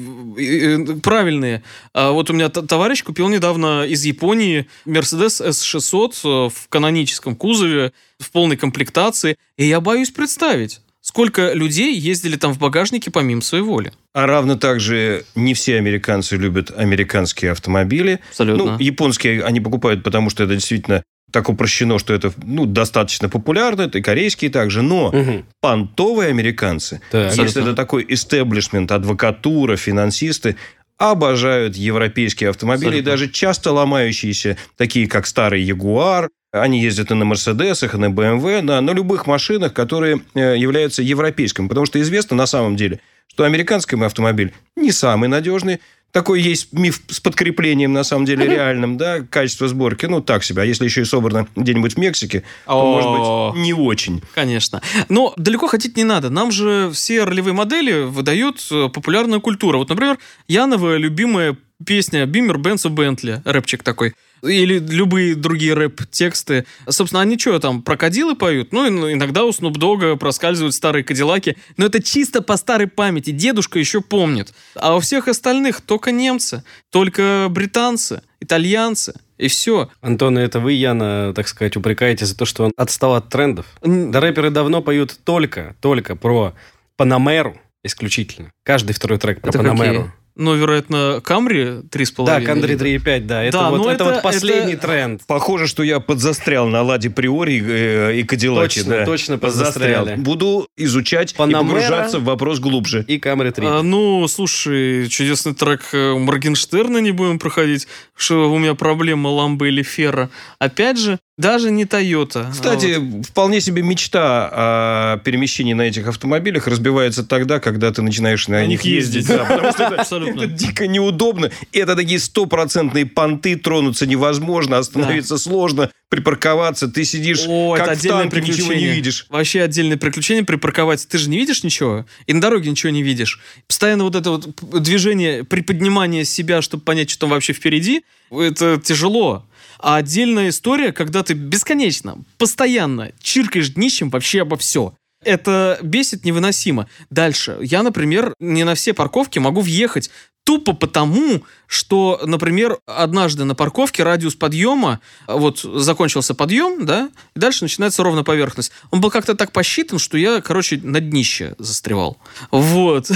[1.02, 1.62] правильные.
[1.92, 7.92] А Вот у меня товарищ купил недавно из Японии Mercedes S600 э, в каноническом кузове,
[8.18, 13.64] в полной комплектации, и я боюсь представить, сколько людей ездили там в багажнике помимо своей
[13.64, 13.92] воли.
[14.12, 18.20] А равно также не все американцы любят американские автомобили.
[18.30, 18.72] Абсолютно.
[18.72, 23.82] Ну, японские они покупают, потому что это действительно так упрощено, что это ну, достаточно популярно,
[23.82, 25.46] это и корейские также, но Мгм.
[25.60, 27.26] понтовые американцы, Так.
[27.28, 27.70] если Абсолютно.
[27.70, 30.56] это такой истеблишмент, адвокатура, финансисты,
[30.98, 33.10] обожают европейские автомобили, и Абсолютно.
[33.12, 38.62] даже часто ломающиеся, такие как старый Ягуар, они ездят и на Мерседесах, и на БМВ,
[38.62, 41.68] на, на любых машинах, которые э, являются европейскими.
[41.68, 45.80] Потому что известно на самом деле, что американский автомобиль не самый надежный.
[46.12, 50.62] Такой есть миф с подкреплением, на самом деле, реальным, да, качество сборки, ну, так себе.
[50.62, 54.20] А если еще и собрано где-нибудь в Мексике, то, может быть, не очень.
[54.34, 54.82] Конечно.
[55.08, 56.28] Но далеко ходить не надо.
[56.28, 59.78] Нам же все ролевые модели выдают э, популярная культура.
[59.78, 64.14] Вот, например, Янова любимая песня «Бимер Бенцо Бентли», рэпчик такой.
[64.42, 66.64] Или любые другие рэп-тексты.
[66.88, 68.72] Собственно, они что там, крокодилы поют?
[68.72, 71.58] Ну, иногда у Снуп Дога проскальзывают старые кадиллаки.
[71.76, 73.32] Но это чисто по старой памяти.
[73.32, 74.54] Дедушка еще помнит.
[74.74, 79.12] А у всех остальных только немцы, только британцы, итальянцы.
[79.36, 79.90] И все.
[80.00, 83.66] Антон, это вы, Яна, так сказать, упрекаете за то, что он отстал от трендов?
[83.82, 86.54] Да рэперы давно поют только, только про
[86.96, 88.52] Панамеру исключительно.
[88.62, 90.02] Каждый второй трек про Это Панамеру.
[90.04, 90.19] какие?
[90.36, 92.24] Ну, вероятно, Камри 3,5.
[92.26, 93.42] Да, или- 3.5, да.
[93.42, 95.22] Это, Да, вот, ну это, это- вот последний это- тренд.
[95.26, 98.80] Похоже, что я подзастрял на Ладе Приори э, и Кадиллаке.
[98.80, 99.04] Точно, да.
[99.04, 100.06] точно Подзастрял.
[100.16, 101.60] Буду изучать Панамера.
[101.60, 103.04] и погружаться в вопрос глубже.
[103.06, 103.66] И Камри 3.
[103.66, 109.68] А, ну, слушай, чудесный трек э, Моргенштерна не будем проходить, что у меня проблема ламбы
[109.68, 110.30] или ферра.
[110.58, 112.48] Опять же, даже не Тойота.
[112.52, 118.58] Кстати, вполне себе мечта о перемещении на этих автомобилях разбивается тогда, когда ты начинаешь на,
[118.58, 119.28] На них них ездить.
[119.28, 119.36] ездить.
[119.36, 120.42] Да, потому что это, Абсолютно.
[120.42, 121.50] это дико неудобно.
[121.72, 126.88] И это такие стопроцентные понты, тронуться невозможно, остановиться сложно, припарковаться.
[126.88, 128.94] Ты сидишь О, как это в отдельное танке, ничего не приключение.
[128.94, 129.26] видишь.
[129.30, 131.08] Вообще отдельное приключение припарковаться.
[131.08, 133.40] Ты же не видишь ничего, и на дороге ничего не видишь.
[133.66, 134.48] Постоянно вот это вот
[134.82, 139.44] движение, приподнимание себя, чтобы понять, что там вообще впереди, это тяжело.
[139.82, 144.94] А отдельная история, когда ты бесконечно, постоянно чиркаешь днищем вообще обо все.
[145.22, 146.88] Это бесит невыносимо.
[147.10, 147.58] Дальше.
[147.60, 150.10] Я, например, не на все парковки могу въехать
[150.44, 157.62] Тупо потому, что, например, однажды на парковке радиус подъема, вот закончился подъем, да, и дальше
[157.62, 158.72] начинается ровная поверхность.
[158.90, 162.18] Он был как-то так посчитан, что я, короче, на днище застревал.
[162.50, 163.10] Вот.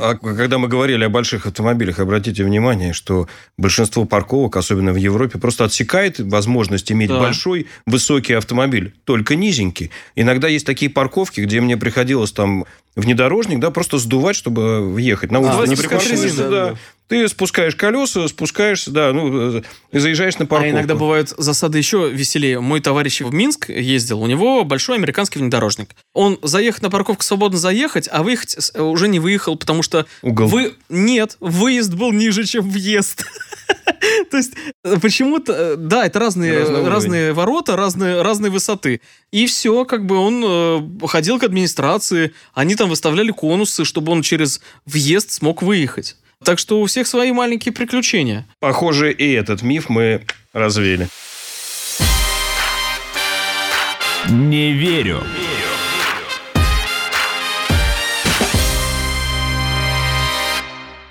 [0.00, 5.38] А когда мы говорили о больших автомобилях, обратите внимание, что большинство парковок, особенно в Европе,
[5.38, 7.20] просто отсекает возможность иметь Да.
[7.20, 9.90] большой, высокий автомобиль, только низенький.
[10.16, 15.30] Иногда есть такие парковки, где мне приходилось там внедорожник, да, просто сдувать, чтобы въехать.
[15.30, 16.74] На улицу А, не припаркуешься, да.
[17.08, 20.72] Ты спускаешь колеса, спускаешься, да, ну, э, и заезжаешь на А парковку.
[20.72, 22.58] иногда бывают засады еще веселее.
[22.60, 25.90] Мой товарищ в Минск ездил, у него большой американский внедорожник.
[26.14, 30.48] Он заехать на парковку свободно заехать, а выехать с- уже не выехал, потому что Угол.
[30.48, 33.24] вы нет, выезд был ниже, чем въезд.
[34.30, 36.88] То есть э, почему-то, э, да, это разные, уровень.
[36.88, 39.00] разные ворота, разные, разные высоты.
[39.30, 44.22] И все, как бы он э, ходил к администрации, они там выставляли конусы, чтобы он
[44.22, 46.16] через въезд смог выехать.
[46.46, 48.46] Так что у всех свои маленькие приключения.
[48.60, 51.08] Похоже, и этот миф мы развели.
[54.30, 55.24] Не верю.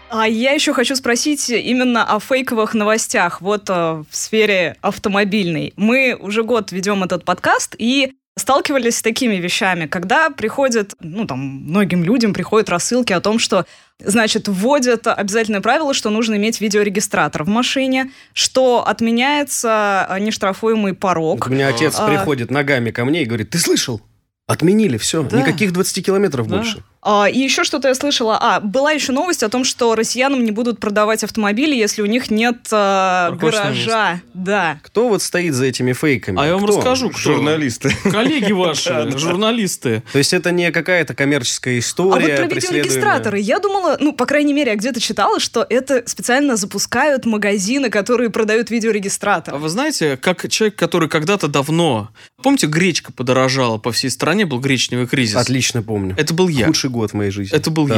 [0.10, 5.74] А я еще хочу спросить именно о фейковых новостях вот э, в сфере автомобильной.
[5.76, 11.39] Мы уже год ведем этот подкаст и сталкивались с такими вещами, когда приходят, ну там,
[11.39, 13.65] многим людям приходят рассылки о том, что,
[14.00, 21.48] значит, вводят обязательное правило, что нужно иметь видеорегистратор в машине, что отменяется нештрафуемый порог.
[21.48, 22.08] У меня отец А.
[22.08, 24.02] приходит ногами ко мне и говорит, ты слышал?
[24.48, 25.24] Отменили, все.
[25.24, 25.39] Да.
[25.39, 26.58] Никаких 20 километров Да.
[26.58, 26.84] больше.
[27.08, 28.36] А, и еще что-то я слышала.
[28.41, 32.32] А, была еще новость о том, что россиянам не будут продавать автомобили, если у них
[32.32, 34.22] нет а, гаража.
[34.34, 34.80] Да.
[34.82, 36.41] Кто вот стоит за этими фейками?
[36.41, 36.78] А я вам Кто?
[36.78, 37.20] расскажу, кто.
[37.20, 37.96] Журналисты.
[38.04, 40.02] Коллеги ваши, журналисты.
[40.13, 44.26] То есть это не какая-то коммерческая А история, вот про видеорегистраторы, я думала, ну, по
[44.26, 49.56] крайней мере, я где-то читала, что это специально запускают магазины, которые продают А видеорегистратор.
[49.58, 52.10] вы знаете, как человек, который когда-то давно...
[52.41, 55.36] Помните, гречка подорожала по всей стране, был гречневый кризис?
[55.36, 56.15] Отлично помню.
[56.18, 56.65] Это был я.
[56.68, 57.55] Худший год моей жизни.
[57.55, 57.97] Это был Так.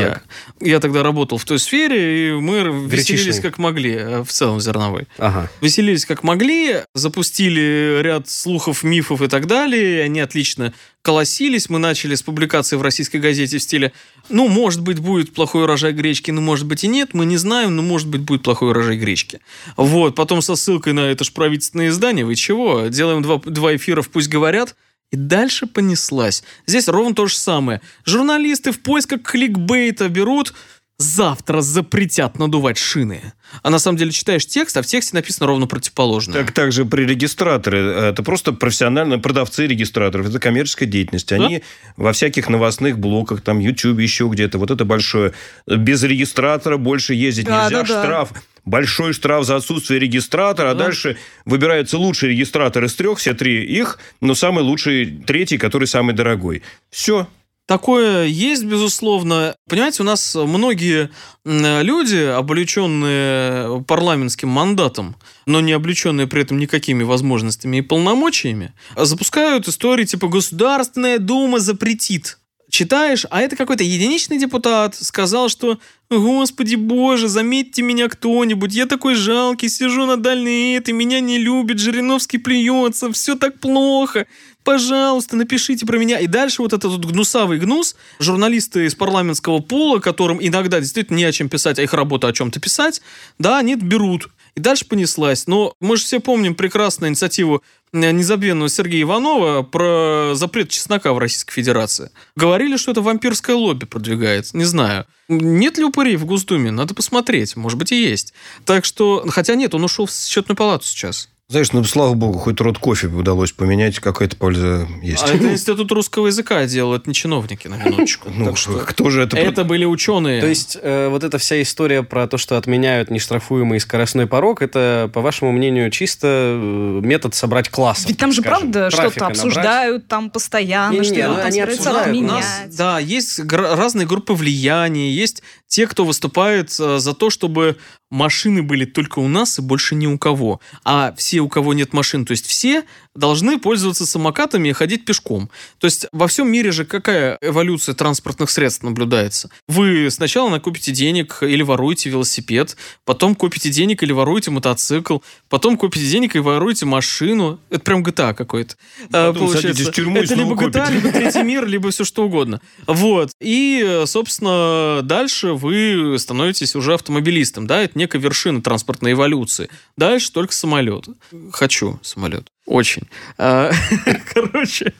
[0.59, 0.67] я.
[0.67, 3.41] Я тогда работал в той сфере, и мы веселились Гречишник.
[3.41, 5.07] как могли, э, в целом зерновой.
[5.17, 5.49] Ага.
[5.61, 11.69] Веселились как могли, запустили ряд слухов, мифов и так далее, и они отлично колосились.
[11.69, 13.93] Мы начали с публикации в российской газете в стиле
[14.29, 17.75] «Ну, может быть, будет плохой урожай гречки, ну, может быть, и нет, мы не знаем,
[17.75, 19.39] но, может быть, будет плохой урожай гречки».
[19.77, 22.87] Вот, потом со ссылкой на это ж правительственное издание, вы чего?
[22.87, 24.75] Делаем два, два эфира «Пусть говорят»,
[25.11, 26.43] и дальше понеслась.
[26.65, 27.81] Здесь ровно то же самое.
[28.05, 30.53] Журналисты в поисках кликбейта берут
[30.99, 33.33] завтра запретят надувать шины.
[33.61, 36.43] А на самом деле читаешь текст, а в тексте написано ровно противоположное.
[36.43, 37.79] Так, также при регистраторе.
[38.09, 40.27] Это просто профессиональные продавцы регистраторов.
[40.29, 41.31] Это коммерческая деятельность.
[41.31, 41.61] Они
[41.97, 44.57] во всяких новостных блоках, там, YouTube, еще где-то.
[44.57, 45.33] Вот это большое.
[45.67, 47.83] Без регистратора больше ездить Да, нельзя.
[47.83, 48.03] да, да.
[48.03, 48.33] Штраф.
[48.65, 50.71] Большой штраф за отсутствие регистратора.
[50.71, 50.85] А Да.
[50.85, 56.13] дальше выбирается лучший регистратор из трех, все три их, но самый лучший третий, который самый
[56.15, 56.63] дорогой.
[56.89, 57.27] Все.
[57.67, 59.55] Такое есть, безусловно.
[59.67, 61.11] Понимаете, у нас многие
[61.43, 70.05] люди, облеченные парламентским мандатом, но не облеченные при этом никакими возможностями и полномочиями, запускают истории
[70.05, 72.39] типа «Государственная Дума запретит».
[72.69, 79.15] Читаешь, а это какой-то единичный депутат сказал, что «Господи боже, заметьте меня кто-нибудь, я такой
[79.15, 84.27] жалкий, сижу на дальней этой, меня не любит, Жириновский плюется, все так плохо,
[84.65, 86.19] пожалуйста, напишите про меня.
[86.19, 91.23] И дальше вот этот вот гнусавый гнус, журналисты из парламентского пола, которым иногда действительно не
[91.23, 93.01] о чем писать, а их работа о чем-то писать,
[93.39, 94.27] да, они берут.
[94.57, 95.47] И дальше понеслась.
[95.47, 101.53] Но мы же все помним прекрасную инициативу незабвенного Сергея Иванова про запрет чеснока в Российской
[101.53, 102.11] Федерации.
[102.35, 104.53] Говорили, что это вампирское лобби продвигает.
[104.53, 105.05] Не знаю.
[105.27, 106.71] Нет ли упырей в Госдуме?
[106.71, 107.55] Надо посмотреть.
[107.55, 108.33] Может быть, и есть.
[108.65, 109.25] Так что...
[109.29, 111.29] Хотя нет, он ушел в счетную палату сейчас.
[111.49, 115.23] Знаешь, ну, слава богу, хоть рот кофе удалось поменять, какая-то польза есть.
[115.23, 118.27] А это институт русского языка делает, не чиновники, на минуточку.
[118.37, 119.37] Ну, Так что кто же это...
[119.37, 120.41] это были ученые.
[120.41, 125.09] То есть э, вот эта вся история про то, что отменяют нештрафуемый скоростной порог, это,
[125.13, 128.03] по вашему мнению, чисто э, метод собрать класс.
[128.05, 132.27] Ведь там же, правда, что-то обсуждают там постоянно, Не-не, что там они собираются обсуждают.
[132.27, 137.77] Нас, да, есть разные группы влияния, есть те, кто выступает э, за то, чтобы
[138.09, 140.59] машины были только у нас и больше ни у кого.
[140.83, 142.83] А все, у кого нет машин, то есть все
[143.15, 145.49] должны пользоваться самокатами и ходить пешком.
[145.79, 149.49] То есть во всем мире же какая эволюция транспортных средств наблюдается?
[149.67, 155.17] Вы сначала накопите денег или воруете велосипед, потом купите денег или воруете мотоцикл,
[155.49, 157.59] потом купите денег и воруете машину.
[157.69, 158.75] Это прям GTA какой-то.
[159.11, 160.93] А, садитесь в тюрьму Это либо GTA, копите.
[160.93, 162.61] либо третий мир, либо все что угодно.
[162.85, 163.31] Вот.
[163.41, 167.65] И, собственно, дальше вы становитесь уже автомобилистом.
[167.65, 169.69] Да, это некая вершина транспортной эволюции.
[169.97, 171.05] Дальше только самолет.
[171.51, 172.47] Хочу самолет.
[172.65, 173.03] Очень.
[173.37, 173.71] А,
[174.33, 174.93] Короче,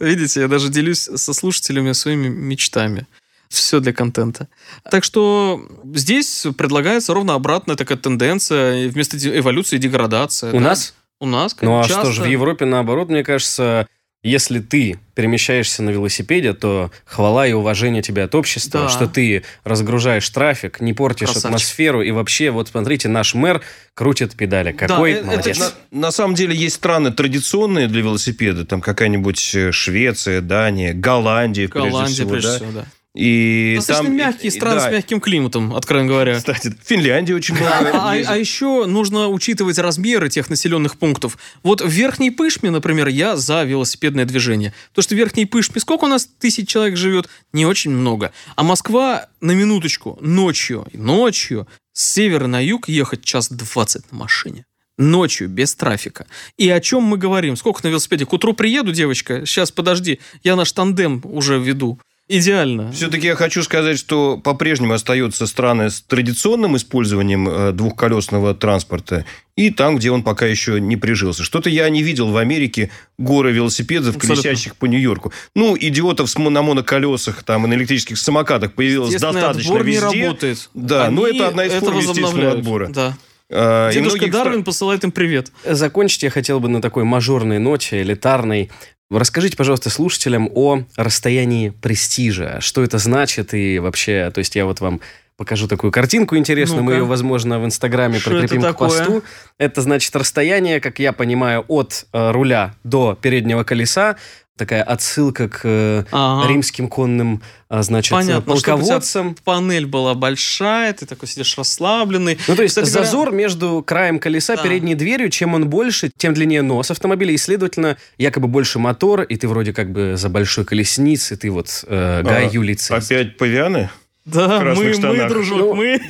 [0.00, 3.06] видите, я даже делюсь со слушателями своими мечтами.
[3.48, 4.48] Все для контента.
[4.90, 8.88] Так что здесь предлагается ровно обратная такая тенденция.
[8.88, 10.50] Вместо эволюции деградация.
[10.50, 10.60] У да.
[10.60, 10.94] нас?
[11.20, 12.12] У нас, Ну а часто.
[12.12, 13.88] что ж, в Европе наоборот, мне кажется,
[14.22, 18.88] если ты перемещаешься на велосипеде, то хвала и уважение тебе от общества, Да.
[18.88, 21.46] что ты разгружаешь трафик, не портишь Красавчик.
[21.46, 23.60] атмосферу, и вообще, вот смотрите, наш мэр
[23.94, 24.72] крутит педали.
[24.72, 25.58] Какой это молодец.
[25.58, 31.68] На, на самом деле есть страны традиционные для велосипеда, там какая-нибудь э, Швеция, Дания, Голландия,
[31.68, 32.56] прежде Голландия, всего, прежде да.
[32.56, 32.86] всего, да.
[33.18, 34.88] И Достаточно там, мягкие страны да.
[34.88, 36.36] с мягким климатом, откровенно говоря.
[36.36, 37.90] Кстати, Финляндия очень много.
[37.92, 38.32] А, ездит.
[38.32, 41.36] а еще нужно учитывать размеры тех населенных пунктов.
[41.64, 44.72] Вот в Верхней Пышме, например, я за велосипедное движение.
[44.94, 47.28] То, что в Верхней Пышме сколько у нас тысяч человек живет?
[47.52, 48.32] Не очень много.
[48.54, 54.64] А Москва, на минуточку, ночью, ночью с севера на юг ехать час двадцать на машине.
[54.96, 56.26] Ночью, без трафика.
[56.56, 57.56] И о чем мы говорим?
[57.56, 58.26] Сколько на велосипеде?
[58.26, 59.44] К утру приеду, девочка?
[59.44, 62.00] Сейчас, подожди, я наш тандем уже веду.
[62.30, 62.92] Идеально.
[62.92, 69.24] Все-таки я хочу сказать, что по-прежнему остаются страны с традиционным использованием э, двухколесного транспорта
[69.56, 71.42] и там, где он пока еще не прижился.
[71.42, 74.42] Что-то я не видел в Америке горы велосипедов, Абсолютно.
[74.42, 75.32] колесящих по Нью-Йорку.
[75.54, 80.04] Ну, идиотов с на моноколесах там, и на электрических самокатах появилось достаточно отбор не везде.
[80.26, 80.70] работает.
[80.74, 82.88] Да, но это одна из форм естественного отбора.
[82.88, 83.16] Да.
[83.50, 85.52] И Дедушка многих Дарвин посылает им привет.
[85.64, 88.70] Закончить я хотел бы на такой мажорной ноте, элитарной.
[89.10, 92.58] Расскажите, пожалуйста, слушателям о расстоянии престижа.
[92.60, 95.00] Что это значит и вообще, то есть я вот вам
[95.38, 97.02] покажу такую картинку интересную, мы Ну-ка.
[97.02, 99.22] ее, возможно, в Инстаграме Что прикрепим это к посту.
[99.56, 104.16] Это значит расстояние, как я понимаю, от э, руля до переднего колеса.
[104.56, 106.48] Такая отсылка к э, Ага.
[106.48, 109.36] римским конным, а, значит, Понятно, чтобы у тебя полководцам.
[109.44, 112.36] Панель была большая, ты такой сидишь расслабленный.
[112.48, 114.62] Ну, то есть Кстати говоря- зазор между краем колеса, Да.
[114.64, 119.36] передней дверью, чем он больше, тем длиннее нос автомобиля, и, следовательно, якобы больше мотор, и
[119.36, 123.04] ты вроде как бы за большой колесницей, ты вот э, Гай А, Юлий Цезарь.
[123.20, 123.90] Опять павианы?
[124.32, 126.00] Да, мы, мы, дружок, Ну, мы.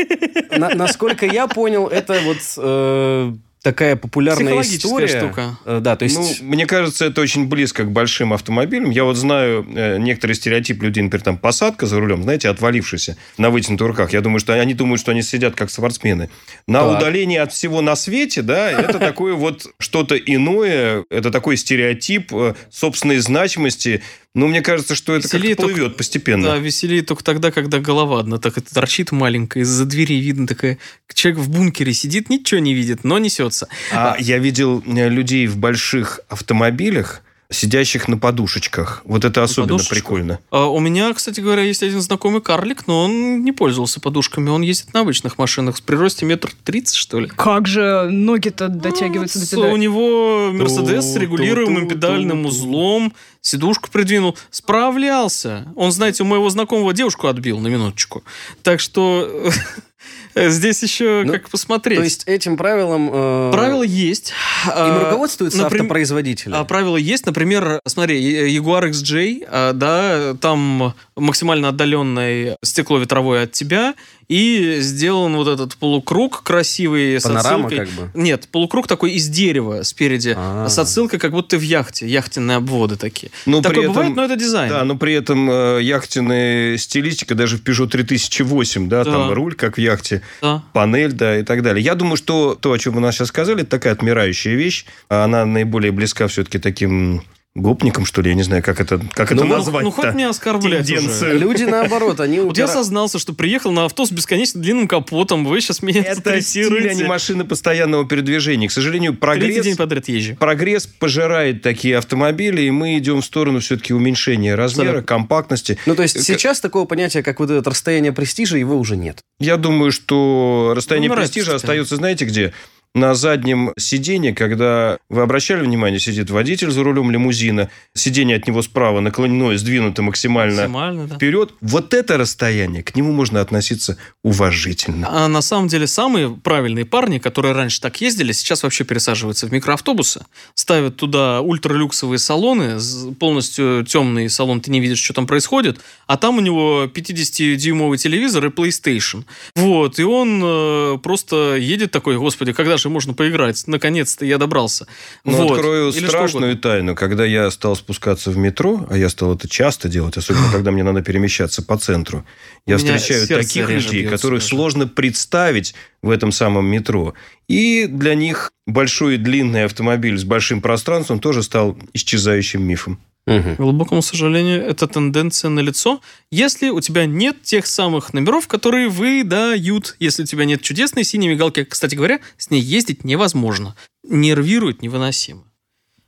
[0.51, 5.07] На- насколько я понял, это вот э, такая популярная история.
[5.09, 5.57] штука.
[5.65, 6.17] Э, да, то есть...
[6.41, 8.91] Ну, мне кажется, это очень близко к большим автомобилям.
[8.91, 13.51] Я вот знаю э, некоторый стереотип людей, например, там посадка за рулем, знаете, отвалившаяся на
[13.51, 14.13] вытянутых руках.
[14.13, 16.31] Я думаю, что они думают, что они сидят как спортсмены.
[16.67, 16.99] На Так.
[16.99, 22.55] удалении от всего на свете, да, это такое вот что-то иное, это такой стереотип э,
[22.71, 24.03] собственной значимости.
[24.35, 26.43] Но мне кажется, что это Веселее как-то только- плывет постепенно.
[26.45, 30.79] Да, веселее только тогда, когда голова одна так это торчит маленькая, из-за двери видно такая,
[31.13, 33.69] человек в бункере сидит, ничего не видит, но несется.
[33.93, 39.01] А я видел э, людей в больших автомобилях, сидящих на подушечках.
[39.05, 40.39] Вот это особенно прикольно.
[40.51, 44.61] А у меня, кстати говоря, есть один знакомый карлик, но он не пользовался подушками, он
[44.63, 47.29] ездит на обычных машинах с приросте метр тридцать, что ли.
[47.29, 49.73] Как же ноги-то дотягиваются Ну, до педали?
[49.73, 55.73] У него Мерседес с Ту- регулируемым ту- ту- педальным ту- узлом, сидушку придвинул, справлялся.
[55.75, 58.25] Он, знаете, у моего знакомого девушку отбил на минуточку.
[58.63, 59.51] Так что
[60.49, 61.99] здесь еще Ну, как посмотреть.
[61.99, 63.11] То есть этим правилам...
[63.13, 64.31] э, Правила есть.
[64.67, 66.55] Им А, руководствуются напрям- автопроизводители.
[66.55, 73.53] а правила есть, например, смотри, Е- Jaguar XJ, да, там максимально отдаленное стекло ветровое от
[73.53, 73.95] тебя,
[74.29, 77.79] и сделан вот этот полукруг красивый с Панорама отсылкой.
[77.79, 78.11] как бы.
[78.15, 80.69] Нет, полукруг такой из дерева спереди, А.
[80.69, 83.31] с отсылкой, как будто ты в яхте, яхтенные обводы такие.
[83.47, 84.69] Но Такое при этом- бывает, но это дизайн.
[84.71, 89.13] Да, но при этом э, яхтенная стилистика даже в Peugeot 3008, да, Да.
[89.13, 90.63] там руль, как в яхте, Да.
[90.73, 91.83] панель, да, и так далее.
[91.83, 94.85] Я думаю, что то, о чем вы нас сейчас сказали, это такая отмирающая вещь.
[95.09, 97.23] Она наиболее близка все-таки таким
[97.55, 100.15] гопникам, что ли, я не знаю, как это, как это Ну, ну, назвать ну, хоть
[100.15, 101.31] меня оскорблять Тенденция.
[101.31, 101.39] уже.
[101.39, 102.41] Люди, наоборот, они...
[102.49, 105.45] Вот я сознался, что приехал на авто с бесконечно длинным капотом.
[105.45, 108.69] Вы сейчас меня Это стиль, а не машины постоянного передвижения.
[108.69, 109.65] К сожалению, Третий прогресс...
[109.65, 110.37] день подряд езжу.
[110.37, 115.79] Прогресс пожирает такие автомобили, и мы идем в сторону все-таки уменьшения размера, компактности.
[115.87, 119.21] Ну, то есть К- сейчас такого понятия, как вот это расстояние престижа, его уже нет.
[119.41, 122.53] Я думаю, что расстояние Умирает престижа остается, знаете, где?
[122.95, 128.63] На заднем сиденье, когда вы обращали внимание, сидит водитель за рулем лимузина, сиденье от него
[128.63, 131.17] справа наклонено и сдвинуто максимально, Максимально, да.
[131.17, 131.55] вперед.
[131.61, 135.09] Вот это расстояние, к нему можно относиться уважительно.
[135.11, 139.53] А на самом деле самые правильные парни, которые раньше так ездили, сейчас вообще пересаживаются в
[139.53, 140.25] микроавтобусы,
[140.55, 142.79] ставят туда ультралюксовые салоны,
[143.21, 148.47] полностью темный салон, ты не видишь, что там происходит, а там у него 50-дюймовый телевизор
[148.47, 149.25] и PlayStation.
[149.55, 153.65] Вот, и он э, просто едет такой, господи, когда же можно поиграть?
[153.67, 154.87] Наконец-то я добрался.
[155.25, 155.49] Но Вот.
[155.49, 156.95] Ну, открою Или страшную тайну.
[156.95, 160.83] Когда я стал спускаться в метро, а я стал это часто делать, особенно когда мне
[160.83, 162.25] надо перемещаться по центру,
[162.67, 167.15] я встречаю таких людей, которых сложно представить в этом самом метро.
[167.49, 173.01] И для них большой и длинный автомобиль с большим пространством тоже стал исчезающим мифом.
[173.29, 173.57] Мгм.
[173.57, 176.01] К глубокому сожалению, эта тенденция на лицо,
[176.31, 179.97] если у тебя нет тех самых номеров, которые выдают.
[179.99, 183.77] Если у тебя нет чудесной синей мигалки, кстати говоря, с ней ездить невозможно.
[184.03, 185.45] Нервирует невыносимо.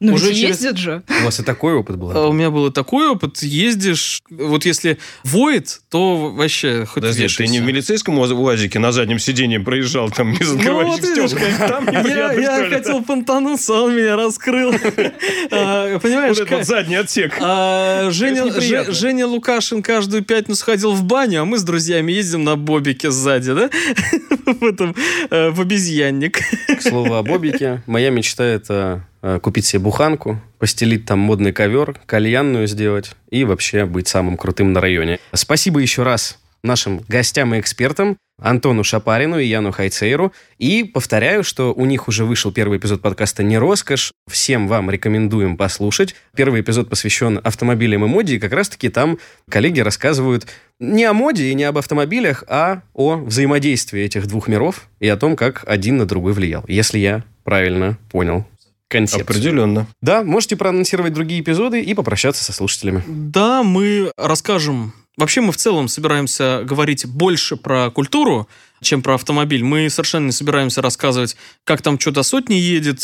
[0.01, 1.03] Ну, Уже через- ездят же.
[1.21, 2.11] У вас и такой опыт был?
[2.13, 3.43] А у меня был и такой опыт.
[3.43, 8.93] Ездишь, вот если воет, то вообще хоть Подожди, ты не в милицейском УАЗ- УАЗике на
[8.93, 11.69] заднем сиденье проезжал, там не Ну, закрывающих вот?
[11.69, 14.73] Там Я, я хотел понтануться, а он меня раскрыл.
[15.53, 17.35] А, Понимаешь, Вот этот задний отсек.
[17.41, 23.11] А, Женя, Лукашин каждую пятницу ходил в баню, а мы с друзьями ездим на бобике
[23.11, 23.71] сзади, да?
[24.47, 24.95] В этом,
[25.31, 26.39] э, в обезьянник.
[26.67, 29.07] К слову о Бобике, моя мечта это
[29.43, 34.81] купить себе буханку, постелить там модный ковер, кальянную сделать и вообще быть самым крутым на
[34.81, 35.19] районе.
[35.33, 40.33] Спасибо еще раз нашим гостям и экспертам Антону Шапарину и Яну Хайцейру.
[40.59, 44.13] И повторяю, что у них уже вышел первый эпизод подкаста «Не роскошь».
[44.31, 46.15] Всем вам рекомендуем послушать.
[46.35, 49.19] Первый эпизод посвящен автомобилям и моде, и как раз-таки там
[49.49, 50.47] коллеги рассказывают
[50.79, 55.17] не о моде и не об автомобилях, а о взаимодействии этих двух миров и о
[55.17, 56.65] том, как один на другой влиял.
[56.67, 58.47] Если я правильно понял
[58.91, 59.23] концепцию.
[59.23, 59.87] Определенно.
[60.03, 63.03] Да, можете проанонсировать другие эпизоды и попрощаться со слушателями.
[63.07, 64.93] Да, мы расскажем...
[65.17, 68.49] Вообще мы в целом собираемся говорить больше про культуру,
[68.81, 69.63] чем про автомобиль.
[69.63, 73.01] Мы совершенно не собираемся рассказывать, как там что до сотни едет,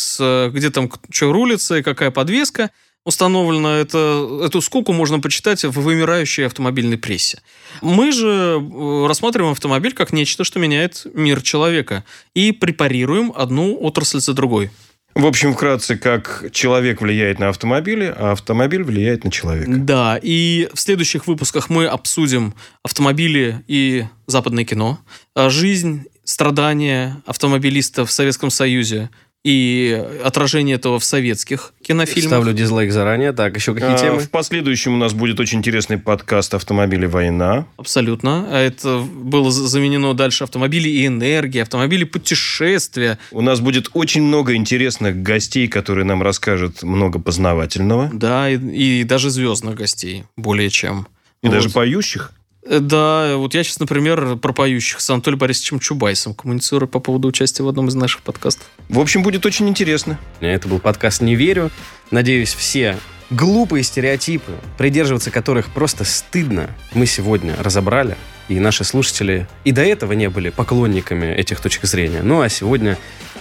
[0.52, 2.70] где там что рулится и какая подвеска
[3.04, 3.76] установлена.
[3.76, 7.40] Это, эту скуку можно почитать в вымирающей автомобильной прессе.
[7.82, 12.04] Мы же э, рассматриваем автомобиль как нечто, что меняет мир человека.
[12.34, 14.70] И препарируем одну отрасль за другой.
[15.16, 19.70] В общем, вкратце, как человек влияет на автомобили, а автомобиль влияет на человека.
[19.74, 22.52] Да, и в следующих выпусках мы обсудим
[22.82, 24.98] автомобили и западное кино,
[25.34, 29.08] а, жизнь, страдания автомобилистов в Советском Союзе
[29.46, 32.30] и отражение этого в советских кинофильмах.
[32.30, 33.32] Ставлю дизлайк заранее.
[33.32, 34.18] Так, еще какие А, темы?
[34.18, 37.06] В последующем у нас будет очень интересный подкаст «Автомобили.
[37.06, 37.66] Война».
[37.76, 38.46] Абсолютно.
[38.50, 43.18] А Это было за- заменено дальше автомобили и энергия, автомобили путешествия.
[43.30, 48.10] У нас будет очень много интересных гостей, которые нам расскажут много познавательного.
[48.12, 51.06] Да, и, и даже звездных гостей, более чем.
[51.42, 51.52] И Вот.
[51.52, 52.32] даже поющих.
[52.66, 57.28] Э, Да, вот я сейчас, например, про поющих с Анатолием Борисовичем Чубайсом коммуницирую по поводу
[57.28, 58.66] участия в одном из наших подкастов.
[58.88, 60.18] В общем, будет очень интересно.
[60.40, 61.70] Это был подкаст «Не верю».
[62.10, 62.96] Надеюсь, все
[63.30, 68.16] глупые стереотипы, придерживаться которых просто стыдно, мы сегодня разобрали.
[68.48, 72.22] И наши слушатели и до этого не были поклонниками этих точек зрения.
[72.22, 72.96] Ну а сегодня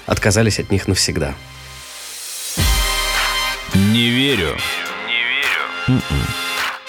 [0.07, 1.35] отказались от них навсегда.
[3.75, 4.57] Не верю.
[5.07, 6.01] Не верю.